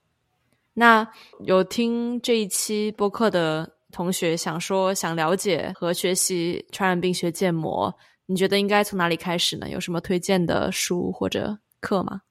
[0.74, 1.08] 那
[1.40, 7.92] 有听这一期播客的同学想说想了解和学习传染病学建模，
[8.26, 9.68] 你觉得应该从哪里开始呢？
[9.68, 12.22] 有什么推荐的书或者课吗？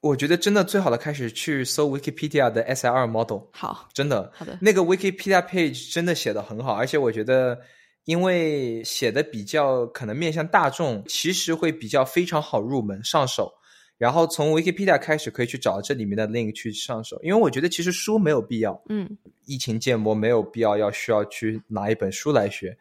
[0.00, 3.40] 我觉得真的最好的开始去搜 Wikipedia 的 SIR model。
[3.52, 7.58] 好，真的好的，那个 Wikipedia page 真的写的很好，而且我觉得
[8.04, 13.50] 因为写的比较可能面向大众，其实会比较非常好入门上手。
[13.96, 22.76] 然后从 Wikipedia 开始，可以去找这里面的 link 去上手，因为我觉得其实书没有必要，嗯，疫情建模没有必要要需要去拿一本书来学，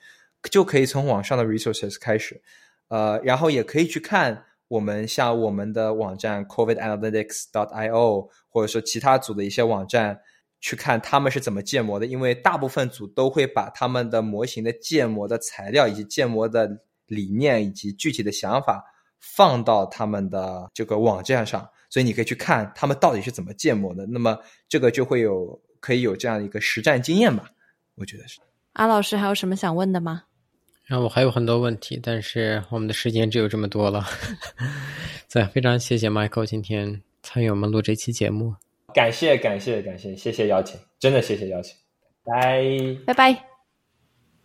[0.50, 2.42] 就可以从网上的 resources 开始，
[2.94, 10.20] 呃，然后也可以去看我们像我们的网站 COVID Analytics dot io，或者说其他组的一些网站，
[10.62, 16.70] 去看他们是怎么建模的，因为大部分组都会把他们的模型的建模的材料以及建模的
[17.08, 18.84] 理念以及具体的想法。
[19.26, 24.06] 放到他们的这个网站上，所以你可以去看他们到底是怎么建模的。
[24.08, 24.38] 那么
[24.68, 27.50] 这个就会有可以有这样一个实战经验吧？
[27.96, 28.42] 我觉得是。
[28.74, 30.24] 阿老师还有什么想问的吗？
[30.86, 34.06] 然后我还有很多问题，但是我们的时间只有这么多了。
[35.28, 38.54] 在非常谢谢 Michael 今天参与我们录这期节目。
[38.94, 41.76] 感谢感谢感谢，谢谢邀请，真的谢谢邀请。
[42.26, 42.64] 拜
[43.08, 43.53] 拜拜。